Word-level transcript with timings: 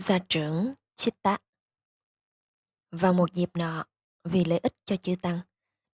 Gia 0.00 0.18
trưởng 0.18 0.74
Chitta 0.94 1.38
Vào 2.90 3.12
một 3.12 3.32
dịp 3.32 3.50
nọ, 3.54 3.84
vì 4.24 4.44
lợi 4.44 4.58
ích 4.58 4.74
cho 4.84 4.96
chư 4.96 5.14
Tăng, 5.22 5.40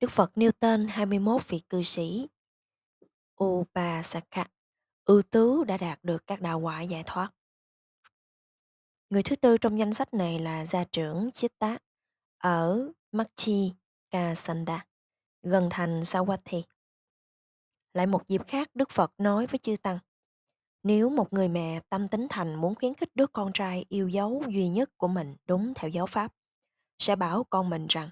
Đức 0.01 0.11
Phật 0.11 0.39
nêu 0.39 0.53
tên 0.53 0.89
21 0.89 1.49
vị 1.49 1.61
cư 1.69 1.83
sĩ 1.83 2.29
Upasaka, 3.45 4.47
ưu 5.05 5.23
tú 5.23 5.65
đã 5.65 5.77
đạt 5.77 6.05
được 6.05 6.27
các 6.27 6.41
đạo 6.41 6.59
quả 6.61 6.83
giải 6.83 7.03
thoát. 7.07 7.33
Người 9.11 9.23
thứ 9.23 9.37
tư 9.37 9.59
trong 9.59 9.79
danh 9.79 9.95
sách 9.95 10.15
này 10.15 10.39
là 10.39 10.67
gia 10.67 10.85
trưởng 10.85 11.31
Chitta 11.33 11.79
ở 12.39 12.89
Machi 13.13 13.73
Kasanda, 14.11 14.87
gần 15.43 15.69
thành 15.71 16.01
Sawati. 16.01 16.63
Lại 17.95 18.07
một 18.07 18.29
dịp 18.29 18.47
khác, 18.47 18.71
Đức 18.75 18.91
Phật 18.91 19.13
nói 19.19 19.47
với 19.47 19.59
chư 19.59 19.77
Tăng, 19.77 19.99
nếu 20.87 21.11
một 21.11 21.33
người 21.33 21.49
mẹ 21.49 21.81
tâm 21.89 22.09
tính 22.09 22.27
thành 22.31 22.55
muốn 22.55 22.75
khuyến 22.75 22.95
khích 22.95 23.09
đứa 23.15 23.27
con 23.27 23.53
trai 23.55 23.85
yêu 23.89 24.09
dấu 24.09 24.43
duy 24.49 24.69
nhất 24.69 24.91
của 24.97 25.09
mình 25.09 25.37
đúng 25.47 25.75
theo 25.75 25.91
giáo 25.91 26.07
pháp, 26.07 26.33
sẽ 26.99 27.17
bảo 27.17 27.45
con 27.51 27.71
mình 27.71 27.87
rằng 27.89 28.11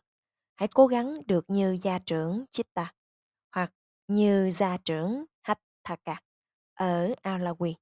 hãy 0.56 0.68
cố 0.74 0.86
gắng 0.86 1.26
được 1.26 1.44
như 1.48 1.78
gia 1.82 1.98
trưởng 1.98 2.44
Chitta 2.50 2.94
hoặc 3.54 3.72
như 4.08 4.50
gia 4.50 4.76
trưởng 4.76 5.24
Hathaka 5.42 6.20
ở 6.74 7.14
Alawi. 7.22 7.74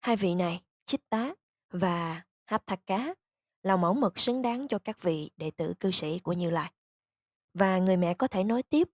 Hai 0.00 0.16
vị 0.16 0.34
này, 0.34 0.62
Chitta 0.86 1.34
và 1.70 2.22
Hathaka, 2.46 3.14
là 3.62 3.76
mẫu 3.76 3.94
mực 3.94 4.18
xứng 4.18 4.42
đáng 4.42 4.68
cho 4.68 4.78
các 4.78 5.02
vị 5.02 5.30
đệ 5.36 5.50
tử 5.50 5.74
cư 5.80 5.90
sĩ 5.90 6.18
của 6.18 6.32
Như 6.32 6.50
Lai. 6.50 6.72
Và 7.54 7.78
người 7.78 7.96
mẹ 7.96 8.14
có 8.14 8.28
thể 8.28 8.44
nói 8.44 8.62
tiếp, 8.62 8.88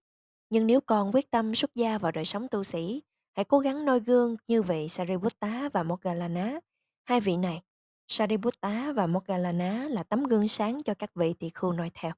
nhưng 0.51 0.67
nếu 0.67 0.81
con 0.81 1.15
quyết 1.15 1.31
tâm 1.31 1.55
xuất 1.55 1.75
gia 1.75 1.99
vào 1.99 2.13
đời 2.13 2.25
sống 2.25 2.49
tu 2.51 2.65
sĩ, 2.65 3.03
hãy 3.39 3.45
cố 3.45 3.59
gắng 3.59 3.85
noi 3.85 4.01
gương 4.01 4.37
như 4.49 4.63
vị 4.63 4.89
Sariputta 4.89 5.69
và 5.73 5.83
Moggallana. 5.83 6.61
Hai 7.05 7.21
vị 7.21 7.37
này, 7.37 7.63
Sariputta 8.09 8.93
và 8.93 9.07
Moggallana 9.07 9.89
là 9.89 10.03
tấm 10.03 10.25
gương 10.25 10.49
sáng 10.49 10.83
cho 10.83 10.95
các 10.95 11.15
vị 11.15 11.35
tỳ 11.39 11.51
khưu 11.55 11.73
noi 11.73 11.91
theo. 11.95 12.13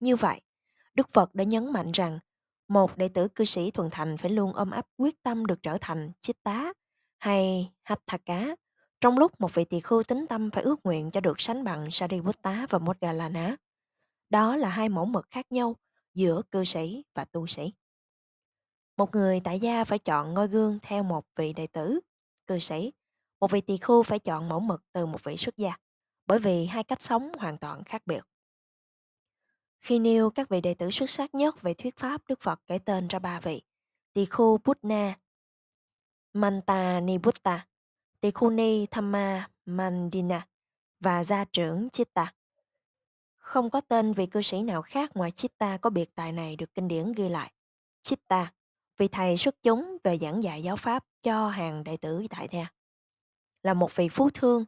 Như 0.00 0.16
vậy, 0.16 0.40
Đức 0.94 1.08
Phật 1.12 1.34
đã 1.34 1.44
nhấn 1.44 1.72
mạnh 1.72 1.92
rằng 1.92 2.18
một 2.68 2.96
đệ 2.96 3.08
tử 3.08 3.28
cư 3.28 3.44
sĩ 3.44 3.70
thuần 3.70 3.90
thành 3.90 4.16
phải 4.16 4.30
luôn 4.30 4.52
ôm 4.52 4.70
ấp 4.70 4.86
quyết 4.96 5.22
tâm 5.22 5.46
được 5.46 5.62
trở 5.62 5.78
thành 5.80 6.12
Chitta 6.20 6.72
hay 7.18 7.70
Hatthaka, 7.82 8.54
trong 9.00 9.18
lúc 9.18 9.40
một 9.40 9.54
vị 9.54 9.64
tỳ 9.64 9.80
khưu 9.80 10.02
tính 10.02 10.26
tâm 10.28 10.50
phải 10.50 10.62
ước 10.62 10.80
nguyện 10.84 11.10
cho 11.10 11.20
được 11.20 11.40
sánh 11.40 11.64
bằng 11.64 11.90
Sariputta 11.90 12.66
và 12.70 12.78
Moggallana. 12.78 13.56
Đó 14.30 14.56
là 14.56 14.68
hai 14.68 14.88
mẫu 14.88 15.04
mực 15.04 15.26
khác 15.30 15.52
nhau 15.52 15.76
giữa 16.14 16.42
cư 16.50 16.64
sĩ 16.64 17.04
và 17.14 17.24
tu 17.24 17.46
sĩ. 17.46 17.72
Một 18.96 19.14
người 19.14 19.40
tại 19.44 19.60
gia 19.60 19.84
phải 19.84 19.98
chọn 19.98 20.34
ngôi 20.34 20.48
gương 20.48 20.78
theo 20.82 21.02
một 21.02 21.26
vị 21.36 21.52
đệ 21.52 21.66
tử, 21.66 22.00
cư 22.46 22.58
sĩ. 22.58 22.92
Một 23.40 23.50
vị 23.50 23.60
tỳ 23.60 23.76
khưu 23.76 24.02
phải 24.02 24.18
chọn 24.18 24.48
mẫu 24.48 24.60
mực 24.60 24.82
từ 24.92 25.06
một 25.06 25.24
vị 25.24 25.36
xuất 25.36 25.56
gia, 25.56 25.76
bởi 26.26 26.38
vì 26.38 26.66
hai 26.66 26.84
cách 26.84 27.02
sống 27.02 27.32
hoàn 27.38 27.58
toàn 27.58 27.84
khác 27.84 28.02
biệt. 28.06 28.24
Khi 29.80 29.98
nêu 29.98 30.30
các 30.30 30.48
vị 30.48 30.60
đệ 30.60 30.74
tử 30.74 30.90
xuất 30.90 31.10
sắc 31.10 31.34
nhất 31.34 31.62
về 31.62 31.74
thuyết 31.74 31.96
pháp, 31.96 32.22
Đức 32.28 32.40
Phật 32.40 32.60
kể 32.66 32.78
tên 32.78 33.08
ra 33.08 33.18
ba 33.18 33.40
vị. 33.40 33.62
Tỳ 34.12 34.24
khu 34.24 34.58
Buddha, 34.64 35.18
Manta 36.32 37.00
Nibutta, 37.00 37.66
Tỳ 38.20 38.30
khu 38.30 38.50
Ni 38.50 38.86
Thamma 38.86 39.50
Mandina 39.66 40.46
và 41.00 41.24
gia 41.24 41.44
trưởng 41.44 41.90
Chitta. 41.90 42.34
Không 43.36 43.70
có 43.70 43.80
tên 43.80 44.12
vị 44.12 44.26
cư 44.26 44.42
sĩ 44.42 44.62
nào 44.62 44.82
khác 44.82 45.10
ngoài 45.14 45.30
Chitta 45.30 45.76
có 45.76 45.90
biệt 45.90 46.14
tài 46.14 46.32
này 46.32 46.56
được 46.56 46.74
kinh 46.74 46.88
điển 46.88 47.12
ghi 47.12 47.28
lại. 47.28 47.52
Chitta, 48.02 48.52
vị 48.98 49.08
thầy 49.08 49.36
xuất 49.36 49.62
chúng 49.62 49.96
về 50.04 50.18
giảng 50.18 50.42
dạy 50.42 50.62
giáo 50.62 50.76
pháp 50.76 51.04
cho 51.22 51.48
hàng 51.48 51.84
đệ 51.84 51.96
tử 51.96 52.26
tại 52.30 52.48
nhà. 52.50 52.72
Là 53.62 53.74
một 53.74 53.96
vị 53.96 54.08
phú 54.08 54.30
thương, 54.34 54.64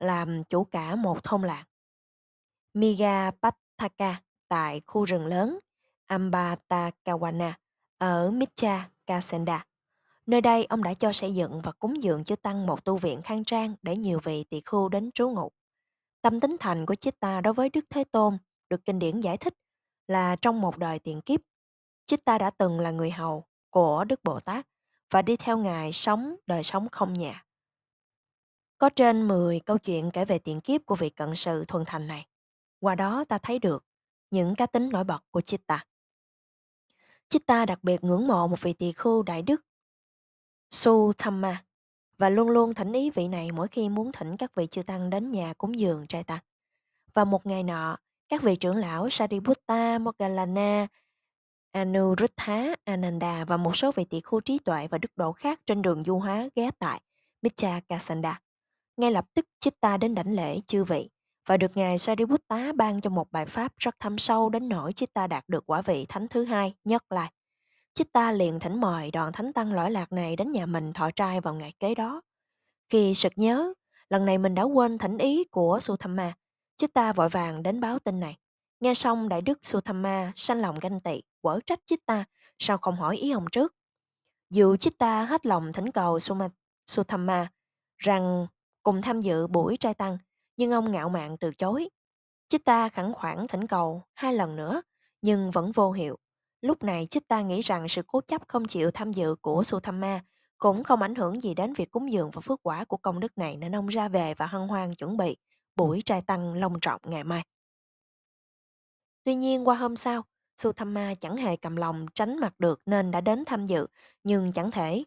làm 0.00 0.44
chủ 0.44 0.64
cả 0.64 0.94
một 0.94 1.24
thôn 1.24 1.42
làng. 1.42 1.64
Miga 2.74 3.30
Pathaka 3.30 4.22
tại 4.48 4.80
khu 4.86 5.04
rừng 5.04 5.26
lớn 5.26 5.58
Ambatakawana 6.08 7.52
ở 7.98 8.30
Mitcha 8.30 8.90
Kasenda. 9.06 9.66
Nơi 10.26 10.40
đây 10.40 10.64
ông 10.64 10.82
đã 10.82 10.94
cho 10.94 11.12
xây 11.12 11.34
dựng 11.34 11.60
và 11.62 11.72
cúng 11.72 12.02
dường 12.02 12.24
chư 12.24 12.36
tăng 12.36 12.66
một 12.66 12.84
tu 12.84 12.96
viện 12.96 13.22
khang 13.22 13.44
trang 13.44 13.74
để 13.82 13.96
nhiều 13.96 14.20
vị 14.24 14.44
tỳ 14.50 14.60
khưu 14.64 14.88
đến 14.88 15.10
trú 15.12 15.30
ngụ. 15.30 15.50
Tâm 16.22 16.40
tính 16.40 16.56
thành 16.60 16.86
của 16.86 16.94
Chitta 16.94 17.40
đối 17.40 17.54
với 17.54 17.68
Đức 17.68 17.84
Thế 17.90 18.04
Tôn 18.04 18.38
được 18.70 18.84
kinh 18.84 18.98
điển 18.98 19.20
giải 19.20 19.36
thích 19.36 19.54
là 20.08 20.36
trong 20.36 20.60
một 20.60 20.78
đời 20.78 20.98
tiền 20.98 21.20
kiếp, 21.20 21.40
Chitta 22.06 22.38
đã 22.38 22.50
từng 22.50 22.80
là 22.80 22.90
người 22.90 23.10
hầu 23.10 23.44
của 23.76 24.04
Đức 24.04 24.24
Bồ 24.24 24.40
Tát 24.40 24.66
và 25.10 25.22
đi 25.22 25.36
theo 25.36 25.58
Ngài 25.58 25.92
sống 25.92 26.36
đời 26.46 26.62
sống 26.62 26.88
không 26.92 27.12
nhà. 27.12 27.44
Có 28.78 28.90
trên 28.90 29.28
10 29.28 29.60
câu 29.60 29.78
chuyện 29.78 30.10
kể 30.10 30.24
về 30.24 30.38
tiền 30.38 30.60
kiếp 30.60 30.86
của 30.86 30.94
vị 30.94 31.10
cận 31.10 31.34
sự 31.34 31.64
thuần 31.68 31.84
thành 31.86 32.06
này. 32.06 32.26
Qua 32.80 32.94
đó 32.94 33.24
ta 33.28 33.38
thấy 33.38 33.58
được 33.58 33.84
những 34.30 34.54
cá 34.54 34.66
tính 34.66 34.88
nổi 34.88 35.04
bật 35.04 35.24
của 35.30 35.40
Chitta. 35.40 35.86
Chitta 37.28 37.66
đặc 37.66 37.78
biệt 37.84 38.04
ngưỡng 38.04 38.26
mộ 38.26 38.48
một 38.48 38.60
vị 38.60 38.72
tỳ 38.72 38.92
khưu 38.92 39.22
đại 39.22 39.42
đức 39.42 39.66
Suthamma 40.70 41.64
và 42.18 42.30
luôn 42.30 42.48
luôn 42.48 42.74
thỉnh 42.74 42.92
ý 42.92 43.10
vị 43.10 43.28
này 43.28 43.52
mỗi 43.52 43.68
khi 43.68 43.88
muốn 43.88 44.12
thỉnh 44.12 44.36
các 44.36 44.54
vị 44.54 44.66
chư 44.66 44.82
tăng 44.82 45.10
đến 45.10 45.30
nhà 45.30 45.52
cúng 45.58 45.78
dường 45.78 46.06
trai 46.06 46.24
tăng. 46.24 46.42
Và 47.14 47.24
một 47.24 47.46
ngày 47.46 47.62
nọ, 47.62 47.96
các 48.28 48.42
vị 48.42 48.56
trưởng 48.56 48.76
lão 48.76 49.10
Sariputta, 49.10 49.98
Moggallana, 49.98 50.86
Anuruddha, 51.76 52.74
Ananda 52.84 53.44
và 53.44 53.56
một 53.56 53.76
số 53.76 53.92
vị 53.92 54.04
tỷ 54.04 54.20
khu 54.20 54.40
trí 54.40 54.58
tuệ 54.58 54.88
và 54.88 54.98
đức 54.98 55.16
độ 55.16 55.32
khác 55.32 55.60
trên 55.66 55.82
đường 55.82 56.02
du 56.02 56.18
hóa 56.18 56.48
ghé 56.54 56.70
tại 56.78 57.00
Micha 57.42 57.80
Kasanda. 57.88 58.40
Ngay 58.96 59.10
lập 59.10 59.24
tức 59.34 59.46
Chitta 59.60 59.96
đến 59.96 60.14
đảnh 60.14 60.34
lễ 60.34 60.60
chư 60.66 60.84
vị 60.84 61.08
và 61.48 61.56
được 61.56 61.76
Ngài 61.76 61.98
Sariputta 61.98 62.72
ban 62.72 63.00
cho 63.00 63.10
một 63.10 63.32
bài 63.32 63.46
pháp 63.46 63.72
rất 63.76 64.00
thâm 64.00 64.18
sâu 64.18 64.50
đến 64.50 64.68
nỗi 64.68 64.92
Chitta 64.92 65.26
đạt 65.26 65.44
được 65.48 65.66
quả 65.66 65.82
vị 65.82 66.06
thánh 66.08 66.28
thứ 66.28 66.44
hai, 66.44 66.74
nhất 66.84 67.04
lại. 67.10 67.32
Chitta 67.94 68.32
liền 68.32 68.60
thỉnh 68.60 68.80
mời 68.80 69.10
đoàn 69.10 69.32
thánh 69.32 69.52
tăng 69.52 69.72
lõi 69.72 69.90
lạc 69.90 70.12
này 70.12 70.36
đến 70.36 70.52
nhà 70.52 70.66
mình 70.66 70.92
thọ 70.92 71.10
trai 71.10 71.40
vào 71.40 71.54
ngày 71.54 71.72
kế 71.80 71.94
đó. 71.94 72.20
Khi 72.88 73.14
sực 73.14 73.32
nhớ, 73.36 73.72
lần 74.10 74.24
này 74.24 74.38
mình 74.38 74.54
đã 74.54 74.62
quên 74.62 74.98
thỉnh 74.98 75.18
ý 75.18 75.44
của 75.44 75.78
Suthamma, 75.80 76.32
Chitta 76.76 77.12
vội 77.12 77.28
vàng 77.28 77.62
đến 77.62 77.80
báo 77.80 77.98
tin 77.98 78.20
này. 78.20 78.36
Nghe 78.80 78.94
xong 78.94 79.28
Đại 79.28 79.42
Đức 79.42 79.58
Sutama 79.62 80.32
sanh 80.36 80.60
lòng 80.60 80.78
ganh 80.80 81.00
tị, 81.00 81.20
quở 81.40 81.60
trách 81.66 81.80
Chitta, 81.86 82.24
sao 82.58 82.78
không 82.78 82.96
hỏi 82.96 83.16
ý 83.16 83.32
ông 83.32 83.46
trước. 83.52 83.74
Dù 84.50 84.76
Chitta 84.76 85.24
hết 85.24 85.46
lòng 85.46 85.72
thỉnh 85.72 85.92
cầu 85.92 86.20
Suma, 86.20 86.48
Sutama 86.86 87.48
rằng 87.98 88.46
cùng 88.82 89.02
tham 89.02 89.20
dự 89.20 89.46
buổi 89.46 89.76
trai 89.76 89.94
tăng, 89.94 90.18
nhưng 90.56 90.70
ông 90.70 90.92
ngạo 90.92 91.08
mạn 91.08 91.36
từ 91.38 91.52
chối. 91.52 91.88
Chitta 92.48 92.88
khẳng 92.88 93.12
khoản 93.12 93.46
thỉnh 93.48 93.66
cầu 93.66 94.02
hai 94.14 94.34
lần 94.34 94.56
nữa, 94.56 94.82
nhưng 95.22 95.50
vẫn 95.50 95.72
vô 95.72 95.92
hiệu. 95.92 96.16
Lúc 96.60 96.82
này 96.82 97.06
Chitta 97.10 97.40
nghĩ 97.40 97.60
rằng 97.60 97.88
sự 97.88 98.02
cố 98.06 98.20
chấp 98.20 98.42
không 98.48 98.64
chịu 98.64 98.90
tham 98.90 99.12
dự 99.12 99.34
của 99.40 99.64
Sutama 99.64 100.20
cũng 100.58 100.84
không 100.84 101.02
ảnh 101.02 101.14
hưởng 101.14 101.42
gì 101.42 101.54
đến 101.54 101.72
việc 101.72 101.90
cúng 101.90 102.12
dường 102.12 102.30
và 102.30 102.40
phước 102.40 102.62
quả 102.62 102.84
của 102.84 102.96
công 102.96 103.20
đức 103.20 103.38
này 103.38 103.56
nên 103.56 103.74
ông 103.76 103.86
ra 103.86 104.08
về 104.08 104.34
và 104.34 104.46
hân 104.46 104.68
hoan 104.68 104.94
chuẩn 104.94 105.16
bị 105.16 105.36
buổi 105.76 106.02
trai 106.04 106.22
tăng 106.22 106.54
long 106.54 106.80
trọng 106.80 107.00
ngày 107.04 107.24
mai. 107.24 107.42
Tuy 109.26 109.34
nhiên 109.34 109.68
qua 109.68 109.74
hôm 109.74 109.96
sau, 109.96 110.24
Sutama 110.56 111.14
chẳng 111.14 111.36
hề 111.36 111.56
cầm 111.56 111.76
lòng 111.76 112.06
tránh 112.14 112.40
mặt 112.40 112.54
được 112.58 112.82
nên 112.86 113.10
đã 113.10 113.20
đến 113.20 113.44
tham 113.46 113.66
dự, 113.66 113.86
nhưng 114.24 114.52
chẳng 114.52 114.70
thể, 114.70 115.04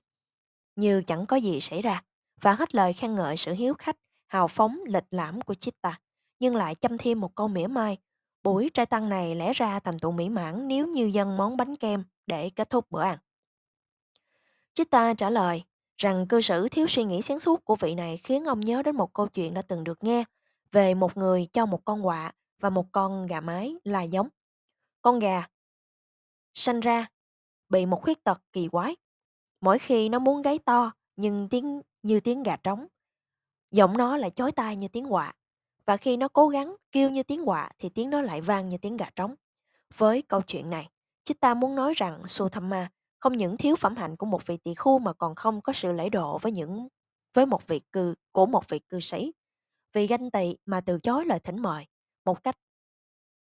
như 0.75 1.03
chẳng 1.07 1.25
có 1.25 1.35
gì 1.35 1.59
xảy 1.59 1.81
ra, 1.81 2.03
và 2.41 2.53
hết 2.53 2.75
lời 2.75 2.93
khen 2.93 3.15
ngợi 3.15 3.37
sự 3.37 3.53
hiếu 3.53 3.73
khách, 3.73 3.95
hào 4.27 4.47
phóng, 4.47 4.79
lịch 4.85 5.03
lãm 5.11 5.41
của 5.41 5.53
Chitta, 5.53 5.99
nhưng 6.39 6.55
lại 6.55 6.75
chăm 6.75 6.97
thêm 6.97 7.19
một 7.19 7.35
câu 7.35 7.47
mỉa 7.47 7.67
mai. 7.67 7.97
Buổi 8.43 8.69
trai 8.73 8.85
tăng 8.85 9.09
này 9.09 9.35
lẽ 9.35 9.53
ra 9.53 9.79
thành 9.79 9.99
tụ 9.99 10.11
mỹ 10.11 10.29
mãn 10.29 10.67
nếu 10.67 10.87
như 10.87 11.05
dân 11.05 11.37
món 11.37 11.57
bánh 11.57 11.75
kem 11.75 12.03
để 12.27 12.49
kết 12.49 12.69
thúc 12.69 12.91
bữa 12.91 13.01
ăn. 13.01 13.17
Chitta 14.73 15.13
trả 15.13 15.29
lời 15.29 15.63
rằng 15.97 16.27
cư 16.27 16.41
xử 16.41 16.69
thiếu 16.69 16.87
suy 16.87 17.03
nghĩ 17.03 17.21
sáng 17.21 17.39
suốt 17.39 17.65
của 17.65 17.75
vị 17.75 17.95
này 17.95 18.17
khiến 18.17 18.45
ông 18.45 18.59
nhớ 18.59 18.83
đến 18.83 18.95
một 18.95 19.13
câu 19.13 19.27
chuyện 19.27 19.53
đã 19.53 19.61
từng 19.61 19.83
được 19.83 20.03
nghe 20.03 20.23
về 20.71 20.93
một 20.93 21.17
người 21.17 21.47
cho 21.53 21.65
một 21.65 21.85
con 21.85 22.05
quạ 22.05 22.31
và 22.59 22.69
một 22.69 22.85
con 22.91 23.27
gà 23.27 23.41
mái 23.41 23.75
là 23.83 24.01
giống. 24.01 24.29
Con 25.01 25.19
gà 25.19 25.47
sanh 26.53 26.79
ra 26.79 27.07
bị 27.69 27.85
một 27.85 28.01
khuyết 28.01 28.23
tật 28.23 28.41
kỳ 28.53 28.67
quái. 28.67 28.95
Mỗi 29.61 29.79
khi 29.79 30.09
nó 30.09 30.19
muốn 30.19 30.41
gáy 30.41 30.59
to 30.65 30.91
nhưng 31.15 31.49
tiếng 31.49 31.81
như 32.03 32.19
tiếng 32.19 32.43
gà 32.43 32.55
trống, 32.55 32.87
giọng 33.71 33.97
nó 33.97 34.17
lại 34.17 34.31
chói 34.31 34.51
tai 34.51 34.75
như 34.75 34.87
tiếng 34.87 35.05
quạ. 35.09 35.33
Và 35.85 35.97
khi 35.97 36.17
nó 36.17 36.27
cố 36.27 36.47
gắng 36.47 36.75
kêu 36.91 37.09
như 37.09 37.23
tiếng 37.23 37.45
quạ 37.45 37.69
thì 37.79 37.89
tiếng 37.89 38.09
nó 38.09 38.21
lại 38.21 38.41
vang 38.41 38.69
như 38.69 38.77
tiếng 38.77 38.97
gà 38.97 39.09
trống. 39.15 39.35
Với 39.97 40.21
câu 40.21 40.41
chuyện 40.41 40.69
này, 40.69 40.89
ta 41.39 41.53
muốn 41.53 41.75
nói 41.75 41.93
rằng 41.95 42.27
Suthamma 42.27 42.89
không 43.19 43.37
những 43.37 43.57
thiếu 43.57 43.75
phẩm 43.75 43.95
hạnh 43.95 44.15
của 44.15 44.25
một 44.25 44.47
vị 44.47 44.57
tỷ 44.57 44.75
khu 44.75 44.99
mà 44.99 45.13
còn 45.13 45.35
không 45.35 45.61
có 45.61 45.73
sự 45.73 45.93
lễ 45.93 46.09
độ 46.09 46.37
với 46.37 46.51
những 46.51 46.87
với 47.33 47.45
một 47.45 47.67
vị 47.67 47.81
cư 47.91 48.15
của 48.31 48.45
một 48.45 48.69
vị 48.69 48.79
cư 48.79 48.99
sĩ. 48.99 49.31
Vì 49.93 50.07
ganh 50.07 50.31
tị 50.31 50.55
mà 50.65 50.81
từ 50.81 50.99
chối 50.99 51.25
lời 51.25 51.39
thỉnh 51.39 51.61
mời 51.61 51.85
một 52.25 52.43
cách 52.43 52.55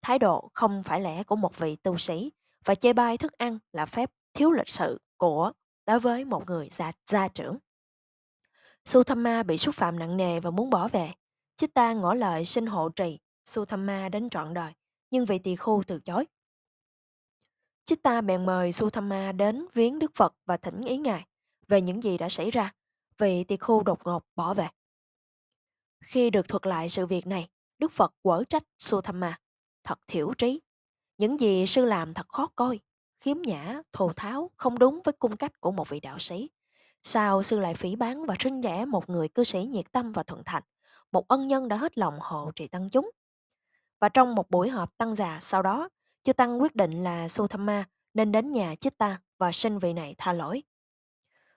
thái 0.01 0.19
độ 0.19 0.51
không 0.53 0.83
phải 0.83 1.01
lẽ 1.01 1.23
của 1.23 1.35
một 1.35 1.57
vị 1.57 1.75
tu 1.75 1.97
sĩ 1.97 2.31
và 2.65 2.75
chê 2.75 2.93
bai 2.93 3.17
thức 3.17 3.33
ăn 3.33 3.59
là 3.73 3.85
phép 3.85 4.11
thiếu 4.33 4.51
lịch 4.51 4.69
sự 4.69 5.01
của 5.17 5.51
đối 5.85 5.99
với 5.99 6.25
một 6.25 6.43
người 6.47 6.67
gia, 6.71 6.91
gia 7.05 7.27
trưởng. 7.27 7.57
Sutama 8.85 9.43
bị 9.43 9.57
xúc 9.57 9.75
phạm 9.75 9.99
nặng 9.99 10.17
nề 10.17 10.39
và 10.39 10.51
muốn 10.51 10.69
bỏ 10.69 10.87
về. 10.87 11.13
Chitta 11.55 11.93
ngỏ 11.93 12.13
lời 12.13 12.45
xin 12.45 12.65
hộ 12.65 12.89
trì 12.89 13.19
Sutama 13.45 14.09
đến 14.09 14.29
trọn 14.29 14.53
đời, 14.53 14.73
nhưng 15.11 15.25
vị 15.25 15.39
tỳ 15.39 15.55
khu 15.55 15.83
từ 15.87 15.99
chối. 15.99 16.25
Chitta 17.85 18.21
bèn 18.21 18.45
mời 18.45 18.71
Sutama 18.71 19.31
đến 19.31 19.65
viếng 19.73 19.99
Đức 19.99 20.11
Phật 20.15 20.35
và 20.45 20.57
thỉnh 20.57 20.81
ý 20.81 20.97
Ngài 20.97 21.25
về 21.67 21.81
những 21.81 22.03
gì 22.03 22.17
đã 22.17 22.29
xảy 22.29 22.51
ra. 22.51 22.73
Vị 23.17 23.43
tỳ 23.43 23.57
khu 23.57 23.83
đột 23.83 23.99
ngột 24.05 24.23
bỏ 24.35 24.53
về. 24.53 24.67
Khi 26.05 26.29
được 26.29 26.47
thuật 26.47 26.65
lại 26.65 26.89
sự 26.89 27.05
việc 27.05 27.27
này, 27.27 27.47
Đức 27.79 27.91
Phật 27.91 28.13
quở 28.21 28.43
trách 28.49 28.63
Sotama, 28.79 29.39
Thật 29.83 29.99
thiểu 30.07 30.33
trí. 30.37 30.61
Những 31.17 31.39
gì 31.39 31.65
sư 31.65 31.85
làm 31.85 32.13
thật 32.13 32.29
khó 32.29 32.47
coi, 32.55 32.79
khiếm 33.19 33.41
nhã, 33.41 33.81
thô 33.93 34.11
tháo, 34.15 34.51
không 34.57 34.79
đúng 34.79 35.01
với 35.03 35.13
cung 35.13 35.37
cách 35.37 35.61
của 35.61 35.71
một 35.71 35.89
vị 35.89 35.99
đạo 35.99 36.19
sĩ. 36.19 36.49
Sao 37.03 37.43
sư 37.43 37.59
lại 37.59 37.73
phỉ 37.73 37.95
bán 37.95 38.25
và 38.25 38.35
sinh 38.39 38.61
đẻ 38.61 38.85
một 38.85 39.09
người 39.09 39.27
cư 39.27 39.43
sĩ 39.43 39.63
nhiệt 39.63 39.91
tâm 39.91 40.11
và 40.11 40.23
thuận 40.23 40.41
thành, 40.45 40.63
một 41.11 41.27
ân 41.27 41.45
nhân 41.45 41.67
đã 41.67 41.77
hết 41.77 41.97
lòng 41.97 42.17
hộ 42.21 42.51
trì 42.55 42.67
tăng 42.67 42.89
chúng? 42.89 43.11
Và 43.99 44.09
trong 44.09 44.35
một 44.35 44.49
buổi 44.49 44.69
họp 44.69 44.97
tăng 44.97 45.15
già 45.15 45.37
sau 45.41 45.61
đó, 45.61 45.89
chư 46.23 46.33
tăng 46.33 46.61
quyết 46.61 46.75
định 46.75 47.03
là 47.03 47.27
Sotama 47.27 47.85
nên 48.13 48.31
đến 48.31 48.51
nhà 48.51 48.75
Chitta 48.75 49.19
và 49.37 49.51
xin 49.51 49.79
vị 49.79 49.93
này 49.93 50.15
tha 50.17 50.33
lỗi. 50.33 50.63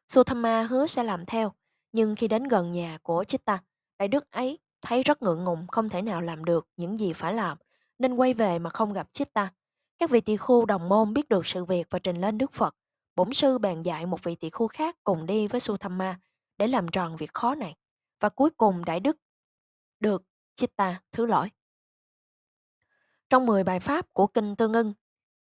Sotama 0.08 0.62
hứa 0.62 0.86
sẽ 0.86 1.04
làm 1.04 1.26
theo, 1.26 1.52
nhưng 1.92 2.16
khi 2.16 2.28
đến 2.28 2.44
gần 2.44 2.70
nhà 2.70 2.98
của 3.02 3.24
Chitta, 3.24 3.62
đại 3.98 4.08
đức 4.08 4.30
ấy 4.30 4.58
thấy 4.80 5.02
rất 5.02 5.22
ngượng 5.22 5.42
ngùng 5.42 5.66
không 5.66 5.88
thể 5.88 6.02
nào 6.02 6.22
làm 6.22 6.44
được 6.44 6.69
những 6.76 6.96
gì 6.96 7.12
phải 7.12 7.34
làm, 7.34 7.58
nên 7.98 8.14
quay 8.14 8.34
về 8.34 8.58
mà 8.58 8.70
không 8.70 8.92
gặp 8.92 9.12
Chitta. 9.12 9.52
Các 9.98 10.10
vị 10.10 10.20
tỳ 10.20 10.36
khu 10.36 10.66
đồng 10.66 10.88
môn 10.88 11.12
biết 11.14 11.28
được 11.28 11.46
sự 11.46 11.64
việc 11.64 11.86
và 11.90 11.98
trình 11.98 12.20
lên 12.20 12.38
Đức 12.38 12.52
Phật. 12.52 12.76
Bổn 13.16 13.32
sư 13.32 13.58
bèn 13.58 13.80
dạy 13.80 14.06
một 14.06 14.22
vị 14.22 14.34
tỳ 14.34 14.50
khu 14.50 14.69
khác 14.69 14.96
cùng 15.04 15.26
đi 15.26 15.48
với 15.48 15.60
Sutama 15.60 16.20
để 16.58 16.69
làm 16.69 16.88
tròn 16.88 17.16
việc 17.16 17.34
khó 17.34 17.54
này. 17.54 17.76
Và 18.20 18.28
cuối 18.28 18.50
cùng 18.50 18.84
Đại 18.84 19.00
Đức 19.00 19.16
được 20.00 20.22
Chitta 20.54 21.00
thứ 21.12 21.26
lỗi. 21.26 21.50
Trong 23.30 23.46
10 23.46 23.64
bài 23.64 23.80
pháp 23.80 24.12
của 24.12 24.26
Kinh 24.26 24.56
Tương 24.56 24.72
ưng, 24.72 24.94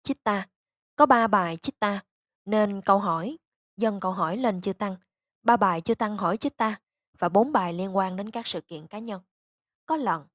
Chitta, 0.04 0.48
có 0.96 1.06
3 1.06 1.28
bài 1.28 1.58
Chitta, 1.58 2.04
nên 2.46 2.82
câu 2.82 3.00
hỏi, 3.00 3.38
dân 3.78 4.00
câu 4.00 4.12
hỏi 4.12 4.38
lên 4.38 4.62
chư 4.62 4.74
Tăng, 4.74 4.96
ba 5.44 5.58
bài 5.58 5.82
chư 5.82 5.96
Tăng 5.96 6.18
hỏi 6.18 6.38
Chitta 6.38 6.80
và 7.20 7.30
bốn 7.30 7.52
bài 7.52 7.74
liên 7.74 7.96
quan 7.96 8.16
đến 8.16 8.32
các 8.32 8.48
sự 8.48 8.62
kiện 8.62 8.88
cá 8.88 9.00
nhân. 9.00 9.22
Có 9.86 9.98
lần, 9.98 10.28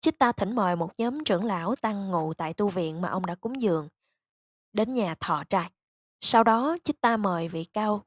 Chitta 0.00 0.32
thỉnh 0.32 0.54
mời 0.54 0.76
một 0.76 0.90
nhóm 0.98 1.24
trưởng 1.24 1.44
lão 1.44 1.76
Tăng 1.76 2.10
ngụ 2.10 2.34
tại 2.34 2.54
tu 2.54 2.68
viện 2.68 3.00
mà 3.00 3.08
ông 3.08 3.26
đã 3.26 3.34
cúng 3.34 3.60
dường, 3.60 3.88
đến 4.72 4.94
nhà 4.94 5.14
thọ 5.20 5.44
trai. 5.44 5.70
Sau 6.20 6.44
đó, 6.44 6.76
Chitta 6.84 7.16
mời 7.16 7.48
vị 7.48 7.64
cao, 7.64 8.04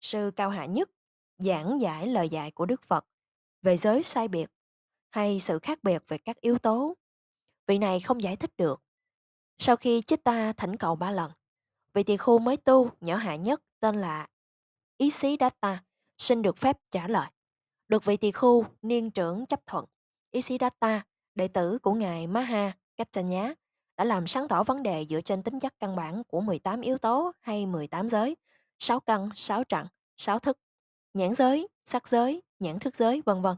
sư 0.00 0.30
cao 0.36 0.50
hạ 0.50 0.64
nhất, 0.64 0.90
giảng 1.38 1.80
giải 1.80 2.06
lời 2.06 2.28
dạy 2.28 2.50
của 2.50 2.66
Đức 2.66 2.82
Phật 2.82 3.06
về 3.62 3.76
giới 3.76 4.02
sai 4.02 4.28
biệt 4.28 4.46
hay 5.10 5.40
sự 5.40 5.58
khác 5.58 5.78
biệt 5.82 6.02
về 6.08 6.18
các 6.18 6.40
yếu 6.40 6.58
tố 6.58 6.96
vị 7.66 7.78
này 7.78 8.00
không 8.00 8.22
giải 8.22 8.36
thích 8.36 8.56
được. 8.56 8.82
Sau 9.58 9.76
khi 9.76 10.02
Chitta 10.02 10.52
thỉnh 10.52 10.76
cầu 10.76 10.96
ba 10.96 11.10
lần, 11.10 11.32
vị 11.94 12.02
tỳ 12.02 12.16
khu 12.16 12.38
mới 12.38 12.56
tu 12.56 12.90
nhỏ 13.00 13.16
hạ 13.16 13.36
nhất 13.36 13.62
tên 13.80 14.00
là 14.00 14.26
Ý 14.96 15.10
Xí 15.10 15.36
Ta 15.60 15.84
xin 16.18 16.42
được 16.42 16.58
phép 16.58 16.78
trả 16.90 17.08
lời. 17.08 17.26
Được 17.88 18.04
vị 18.04 18.16
tỳ 18.16 18.30
khu 18.30 18.64
niên 18.82 19.10
trưởng 19.10 19.46
chấp 19.46 19.66
thuận. 19.66 19.84
Isidatta, 20.30 21.02
đệ 21.34 21.48
tử 21.48 21.78
của 21.78 21.92
ngài 21.92 22.26
Maha 22.26 22.72
Kaccanya, 22.96 23.54
đã 23.96 24.04
làm 24.04 24.26
sáng 24.26 24.48
tỏ 24.48 24.64
vấn 24.64 24.82
đề 24.82 25.06
dựa 25.10 25.20
trên 25.20 25.42
tính 25.42 25.60
chất 25.60 25.74
căn 25.78 25.96
bản 25.96 26.22
của 26.24 26.40
18 26.40 26.80
yếu 26.80 26.98
tố 26.98 27.32
hay 27.40 27.66
18 27.66 28.08
giới, 28.08 28.36
6 28.78 29.00
căn, 29.00 29.28
6 29.34 29.64
trận, 29.64 29.86
6 30.16 30.38
thức, 30.38 30.58
nhãn 31.14 31.34
giới, 31.34 31.68
sắc 31.84 32.08
giới, 32.08 32.42
nhãn 32.60 32.78
thức 32.78 32.96
giới, 32.96 33.22
vân 33.26 33.42
vân. 33.42 33.56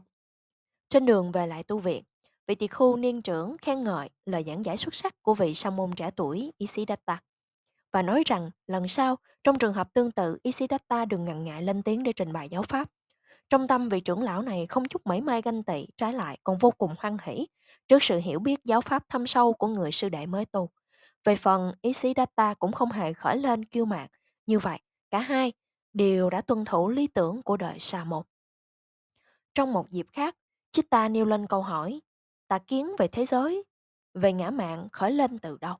Trên 0.89 1.05
đường 1.05 1.31
về 1.31 1.47
lại 1.47 1.63
tu 1.63 1.79
viện, 1.79 2.03
vị 2.47 2.55
tỳ 2.55 2.67
khu 2.67 2.97
niên 2.97 3.21
trưởng 3.21 3.57
khen 3.57 3.81
ngợi 3.81 4.09
lời 4.25 4.43
giảng 4.43 4.65
giải 4.65 4.77
xuất 4.77 4.95
sắc 4.95 5.21
của 5.21 5.33
vị 5.33 5.53
sa 5.53 5.69
môn 5.69 5.91
trẻ 5.95 6.11
tuổi 6.15 6.51
Isidatta 6.57 7.21
và 7.91 8.01
nói 8.01 8.23
rằng 8.25 8.51
lần 8.67 8.87
sau 8.87 9.15
trong 9.43 9.57
trường 9.57 9.73
hợp 9.73 9.93
tương 9.93 10.11
tự 10.11 10.37
Isidatta 10.43 11.05
đừng 11.05 11.25
ngần 11.25 11.43
ngại 11.43 11.63
lên 11.63 11.83
tiếng 11.83 12.03
để 12.03 12.13
trình 12.13 12.33
bày 12.33 12.49
giáo 12.49 12.61
pháp. 12.61 12.89
Trong 13.51 13.67
tâm 13.67 13.89
vị 13.89 13.99
trưởng 13.99 14.23
lão 14.23 14.41
này 14.41 14.65
không 14.65 14.85
chút 14.85 15.07
mảy 15.07 15.21
may 15.21 15.41
ganh 15.41 15.63
tị, 15.63 15.85
trái 15.97 16.13
lại 16.13 16.37
còn 16.43 16.57
vô 16.57 16.71
cùng 16.71 16.95
hoan 16.99 17.17
hỷ 17.23 17.47
trước 17.87 18.03
sự 18.03 18.17
hiểu 18.17 18.39
biết 18.39 18.59
giáo 18.63 18.81
pháp 18.81 19.09
thâm 19.09 19.27
sâu 19.27 19.53
của 19.53 19.67
người 19.67 19.91
sư 19.91 20.09
đệ 20.09 20.25
mới 20.25 20.45
tu. 20.45 20.69
Về 21.23 21.35
phần 21.35 21.73
ý 21.81 21.93
sĩ 21.93 22.13
data 22.17 22.53
cũng 22.53 22.71
không 22.71 22.91
hề 22.91 23.13
khởi 23.13 23.37
lên 23.37 23.65
kiêu 23.65 23.85
mạn. 23.85 24.07
Như 24.45 24.59
vậy, 24.59 24.79
cả 25.09 25.19
hai 25.19 25.53
đều 25.93 26.29
đã 26.29 26.41
tuân 26.41 26.65
thủ 26.65 26.89
lý 26.89 27.07
tưởng 27.07 27.43
của 27.43 27.57
đời 27.57 27.79
Sa 27.79 28.03
môn. 28.03 28.23
Trong 29.55 29.73
một 29.73 29.89
dịp 29.89 30.05
khác, 30.11 30.35
Chitta 30.71 31.09
nêu 31.09 31.25
lên 31.25 31.47
câu 31.47 31.61
hỏi 31.61 32.01
tà 32.47 32.57
kiến 32.57 32.91
về 32.99 33.07
thế 33.07 33.25
giới, 33.25 33.63
về 34.13 34.33
ngã 34.33 34.49
mạng 34.49 34.87
khởi 34.91 35.11
lên 35.11 35.39
từ 35.39 35.57
đâu? 35.61 35.75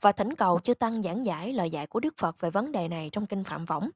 Và 0.00 0.12
thỉnh 0.12 0.34
cầu 0.34 0.60
chư 0.60 0.74
Tăng 0.74 1.02
giảng 1.02 1.26
giải 1.26 1.52
lời 1.52 1.70
dạy 1.70 1.86
của 1.86 2.00
Đức 2.00 2.14
Phật 2.16 2.40
về 2.40 2.50
vấn 2.50 2.72
đề 2.72 2.88
này 2.88 3.08
trong 3.12 3.26
kinh 3.26 3.44
Phạm 3.44 3.64
Võng. 3.64 3.90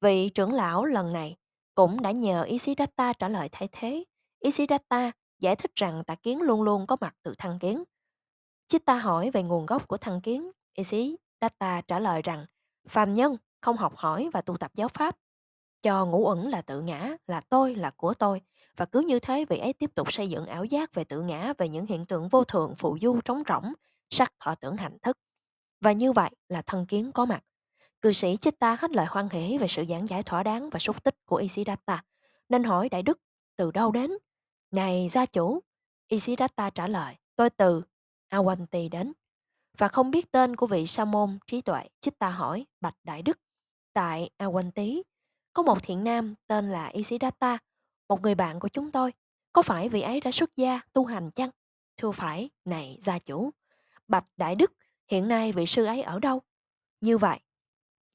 Vị 0.00 0.28
trưởng 0.28 0.52
lão 0.52 0.84
lần 0.84 1.12
này 1.12 1.36
cũng 1.78 2.02
đã 2.02 2.10
nhờ 2.10 2.42
Isidatta 2.42 3.12
trả 3.12 3.28
lời 3.28 3.48
thay 3.52 3.68
thế. 3.72 4.04
Isidatta 4.40 5.10
giải 5.40 5.56
thích 5.56 5.70
rằng 5.74 6.04
tà 6.06 6.14
kiến 6.14 6.42
luôn 6.42 6.62
luôn 6.62 6.86
có 6.86 6.96
mặt 7.00 7.14
từ 7.22 7.34
thăng 7.38 7.58
kiến. 7.58 7.84
Chitta 8.66 8.94
hỏi 8.98 9.30
về 9.30 9.42
nguồn 9.42 9.66
gốc 9.66 9.88
của 9.88 9.96
thăng 9.96 10.20
kiến. 10.20 10.50
Isidatta 10.74 11.80
trả 11.80 11.98
lời 11.98 12.22
rằng 12.22 12.46
phàm 12.88 13.14
nhân 13.14 13.36
không 13.60 13.76
học 13.76 13.96
hỏi 13.96 14.30
và 14.32 14.40
tu 14.40 14.56
tập 14.56 14.70
giáo 14.74 14.88
pháp 14.88 15.16
cho 15.82 16.06
ngũ 16.06 16.26
ẩn 16.26 16.48
là 16.48 16.62
tự 16.62 16.80
ngã, 16.80 17.16
là 17.26 17.40
tôi, 17.40 17.74
là 17.74 17.90
của 17.96 18.14
tôi. 18.14 18.40
Và 18.76 18.84
cứ 18.84 19.00
như 19.00 19.20
thế 19.20 19.44
vị 19.48 19.58
ấy 19.58 19.72
tiếp 19.72 19.90
tục 19.94 20.12
xây 20.12 20.30
dựng 20.30 20.46
ảo 20.46 20.64
giác 20.64 20.94
về 20.94 21.04
tự 21.04 21.20
ngã, 21.20 21.52
về 21.58 21.68
những 21.68 21.86
hiện 21.86 22.06
tượng 22.06 22.28
vô 22.28 22.44
thường, 22.44 22.74
phụ 22.78 22.98
du, 23.00 23.20
trống 23.24 23.42
rỗng, 23.48 23.72
sắc 24.10 24.32
thọ 24.40 24.54
tưởng 24.54 24.76
hạnh 24.76 24.98
thức. 25.02 25.18
Và 25.80 25.92
như 25.92 26.12
vậy 26.12 26.30
là 26.48 26.62
thân 26.62 26.86
kiến 26.86 27.12
có 27.12 27.26
mặt. 27.26 27.44
Cư 28.02 28.12
sĩ 28.12 28.36
Chitta 28.36 28.76
hết 28.80 28.90
lời 28.90 29.06
hoan 29.10 29.28
hỷ 29.28 29.58
về 29.58 29.68
sự 29.68 29.84
giảng 29.88 30.06
giải 30.06 30.22
thỏa 30.22 30.42
đáng 30.42 30.70
và 30.70 30.78
xúc 30.78 31.04
tích 31.04 31.16
của 31.26 31.36
Isidatta, 31.36 32.04
nên 32.48 32.64
hỏi 32.64 32.88
Đại 32.88 33.02
Đức 33.02 33.20
từ 33.56 33.70
đâu 33.70 33.92
đến? 33.92 34.10
Này 34.70 35.08
gia 35.10 35.26
chủ, 35.26 35.60
Isidatta 36.08 36.70
trả 36.70 36.88
lời, 36.88 37.14
tôi 37.36 37.50
từ 37.50 37.82
Awanti 38.30 38.90
đến. 38.90 39.12
Và 39.78 39.88
không 39.88 40.10
biết 40.10 40.32
tên 40.32 40.56
của 40.56 40.66
vị 40.66 40.86
sa 40.86 41.04
môn 41.04 41.38
trí 41.46 41.60
tuệ, 41.60 41.82
Chitta 42.00 42.28
hỏi, 42.28 42.66
bạch 42.80 42.96
Đại 43.04 43.22
Đức, 43.22 43.40
tại 43.92 44.30
Awanti 44.38 45.02
có 45.52 45.62
một 45.62 45.82
thiện 45.82 46.04
nam 46.04 46.34
tên 46.46 46.70
là 46.70 46.86
Isidatta, 46.86 47.58
một 48.08 48.22
người 48.22 48.34
bạn 48.34 48.60
của 48.60 48.68
chúng 48.68 48.92
tôi. 48.92 49.12
Có 49.52 49.62
phải 49.62 49.88
vị 49.88 50.00
ấy 50.00 50.20
đã 50.20 50.30
xuất 50.30 50.56
gia, 50.56 50.80
tu 50.92 51.04
hành 51.04 51.30
chăng? 51.30 51.50
Thưa 51.96 52.12
phải, 52.12 52.50
này 52.64 52.96
gia 53.00 53.18
chủ. 53.18 53.50
Bạch 54.08 54.26
Đại 54.36 54.54
Đức, 54.54 54.72
hiện 55.10 55.28
nay 55.28 55.52
vị 55.52 55.66
sư 55.66 55.84
ấy 55.84 56.02
ở 56.02 56.20
đâu? 56.20 56.42
Như 57.00 57.18
vậy, 57.18 57.40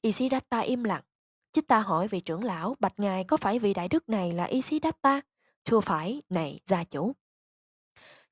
Isidatta 0.04 0.60
im 0.60 0.84
lặng. 0.84 1.02
Chích 1.52 1.68
ta 1.68 1.78
hỏi 1.78 2.08
vị 2.08 2.20
trưởng 2.20 2.44
lão, 2.44 2.76
bạch 2.80 3.00
ngài 3.00 3.24
có 3.24 3.36
phải 3.36 3.58
vị 3.58 3.74
đại 3.74 3.88
đức 3.88 4.08
này 4.08 4.32
là 4.32 4.44
Isidatta? 4.44 5.20
Thưa 5.64 5.80
phải, 5.80 6.22
này 6.28 6.60
gia 6.64 6.84
chủ. 6.84 7.12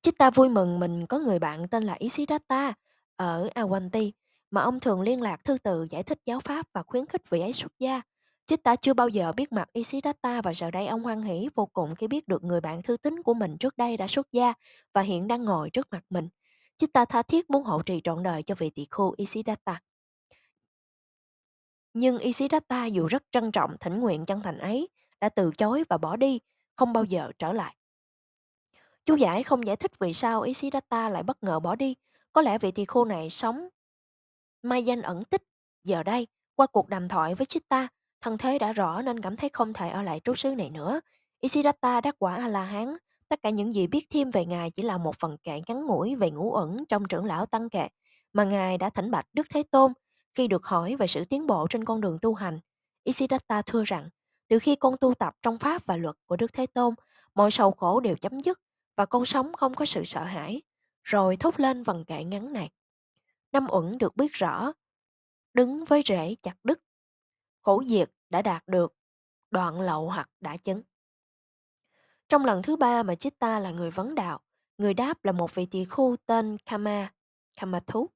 Chích 0.02 0.18
ta 0.18 0.30
vui 0.30 0.48
mừng 0.48 0.80
mình 0.80 1.06
có 1.06 1.18
người 1.18 1.38
bạn 1.38 1.68
tên 1.68 1.84
là 1.84 1.96
Isidatta 1.98 2.74
ở 3.16 3.48
Awanti 3.54 4.10
mà 4.50 4.60
ông 4.62 4.80
thường 4.80 5.00
liên 5.00 5.22
lạc 5.22 5.44
thư 5.44 5.58
từ 5.58 5.86
giải 5.90 6.02
thích 6.02 6.18
giáo 6.26 6.40
pháp 6.40 6.66
và 6.72 6.82
khuyến 6.82 7.06
khích 7.06 7.30
vị 7.30 7.40
ấy 7.40 7.52
xuất 7.52 7.72
gia. 7.78 8.00
Chích 8.46 8.62
ta 8.62 8.76
chưa 8.76 8.94
bao 8.94 9.08
giờ 9.08 9.32
biết 9.32 9.52
mặt 9.52 9.68
Isidatta 9.72 10.40
và 10.42 10.54
giờ 10.54 10.70
đây 10.70 10.86
ông 10.86 11.02
hoan 11.02 11.22
hỷ 11.22 11.48
vô 11.54 11.66
cùng 11.66 11.94
khi 11.94 12.08
biết 12.08 12.28
được 12.28 12.44
người 12.44 12.60
bạn 12.60 12.82
thư 12.82 12.96
tín 12.96 13.22
của 13.22 13.34
mình 13.34 13.58
trước 13.58 13.76
đây 13.76 13.96
đã 13.96 14.08
xuất 14.08 14.32
gia 14.32 14.52
và 14.92 15.00
hiện 15.00 15.28
đang 15.28 15.44
ngồi 15.44 15.70
trước 15.70 15.88
mặt 15.90 16.04
mình. 16.10 16.28
Chích 16.76 16.92
ta 16.92 17.04
tha 17.04 17.22
thiết 17.22 17.50
muốn 17.50 17.64
hộ 17.64 17.82
trì 17.82 18.00
trọn 18.04 18.22
đời 18.22 18.42
cho 18.42 18.54
vị 18.54 18.70
tỷ 18.70 18.86
khu 18.90 19.14
Isidatta. 19.16 19.80
Nhưng 21.94 22.18
Isidatta 22.18 22.86
dù 22.86 23.06
rất 23.06 23.22
trân 23.30 23.52
trọng 23.52 23.76
thỉnh 23.80 24.00
nguyện 24.00 24.26
chân 24.26 24.42
thành 24.42 24.58
ấy, 24.58 24.88
đã 25.20 25.28
từ 25.28 25.50
chối 25.58 25.84
và 25.88 25.98
bỏ 25.98 26.16
đi, 26.16 26.40
không 26.76 26.92
bao 26.92 27.04
giờ 27.04 27.30
trở 27.38 27.52
lại. 27.52 27.76
Chú 29.06 29.16
giải 29.16 29.42
không 29.42 29.66
giải 29.66 29.76
thích 29.76 29.92
vì 30.00 30.12
sao 30.12 30.42
Isidatta 30.42 31.08
lại 31.08 31.22
bất 31.22 31.42
ngờ 31.42 31.60
bỏ 31.60 31.76
đi. 31.76 31.94
Có 32.32 32.42
lẽ 32.42 32.58
vị 32.58 32.70
tỳ 32.72 32.84
khu 32.84 33.04
này 33.04 33.30
sống 33.30 33.68
mai 34.62 34.84
danh 34.84 35.02
ẩn 35.02 35.24
tích. 35.24 35.42
Giờ 35.84 36.02
đây, 36.02 36.26
qua 36.54 36.66
cuộc 36.66 36.88
đàm 36.88 37.08
thoại 37.08 37.34
với 37.34 37.46
Chitta, 37.46 37.88
Thân 38.22 38.38
thế 38.38 38.58
đã 38.58 38.72
rõ 38.72 39.02
nên 39.02 39.20
cảm 39.20 39.36
thấy 39.36 39.50
không 39.52 39.72
thể 39.72 39.88
ở 39.90 40.02
lại 40.02 40.20
trú 40.24 40.34
xứ 40.34 40.54
này 40.54 40.70
nữa. 40.70 41.00
Isidatta 41.40 42.00
đắc 42.00 42.16
quả 42.18 42.36
A-la-hán. 42.36 42.96
Tất 43.28 43.42
cả 43.42 43.50
những 43.50 43.72
gì 43.72 43.86
biết 43.86 44.06
thêm 44.10 44.30
về 44.30 44.44
Ngài 44.44 44.70
chỉ 44.70 44.82
là 44.82 44.98
một 44.98 45.16
phần 45.18 45.36
kệ 45.44 45.60
ngắn 45.66 45.86
ngủi 45.86 46.14
về 46.14 46.30
ngũ 46.30 46.52
ẩn 46.52 46.76
trong 46.88 47.04
trưởng 47.08 47.24
lão 47.24 47.46
tăng 47.46 47.70
kệ 47.70 47.88
mà 48.32 48.44
Ngài 48.44 48.78
đã 48.78 48.90
thỉnh 48.90 49.10
bạch 49.10 49.26
Đức 49.32 49.46
Thế 49.50 49.62
Tôn 49.62 49.92
khi 50.34 50.48
được 50.48 50.64
hỏi 50.64 50.96
về 50.96 51.06
sự 51.06 51.24
tiến 51.24 51.46
bộ 51.46 51.66
trên 51.70 51.84
con 51.84 52.00
đường 52.00 52.18
tu 52.22 52.34
hành. 52.34 52.60
Isidatta 53.04 53.62
thưa 53.62 53.84
rằng, 53.86 54.08
từ 54.48 54.58
khi 54.58 54.76
con 54.76 54.96
tu 55.00 55.14
tập 55.14 55.34
trong 55.42 55.58
pháp 55.58 55.86
và 55.86 55.96
luật 55.96 56.16
của 56.26 56.36
Đức 56.36 56.52
Thế 56.52 56.66
Tôn, 56.66 56.94
mọi 57.34 57.50
sầu 57.50 57.70
khổ 57.70 58.00
đều 58.00 58.16
chấm 58.16 58.40
dứt 58.40 58.60
và 58.96 59.06
con 59.06 59.24
sống 59.24 59.52
không 59.52 59.74
có 59.74 59.84
sự 59.84 60.04
sợ 60.04 60.24
hãi. 60.24 60.62
Rồi 61.02 61.36
thốt 61.36 61.60
lên 61.60 61.82
vần 61.82 62.04
kệ 62.04 62.24
ngắn 62.24 62.52
này. 62.52 62.70
Năm 63.52 63.66
uẩn 63.70 63.98
được 63.98 64.16
biết 64.16 64.32
rõ, 64.32 64.72
đứng 65.54 65.84
với 65.84 66.02
rễ 66.06 66.34
chặt 66.42 66.56
đứt 66.64 66.80
khổ 67.62 67.82
diệt 67.86 68.10
đã 68.30 68.42
đạt 68.42 68.68
được, 68.68 68.94
đoạn 69.50 69.80
lậu 69.80 70.10
hoặc 70.10 70.30
đã 70.40 70.56
chứng. 70.56 70.82
Trong 72.28 72.44
lần 72.44 72.62
thứ 72.62 72.76
ba 72.76 73.02
mà 73.02 73.14
Chitta 73.14 73.58
là 73.58 73.70
người 73.70 73.90
vấn 73.90 74.14
đạo, 74.14 74.40
người 74.78 74.94
đáp 74.94 75.24
là 75.24 75.32
một 75.32 75.54
vị 75.54 75.66
tỳ 75.70 75.84
khu 75.84 76.16
tên 76.26 76.58
Kama, 76.58 77.12
Kamathu. 77.60 78.10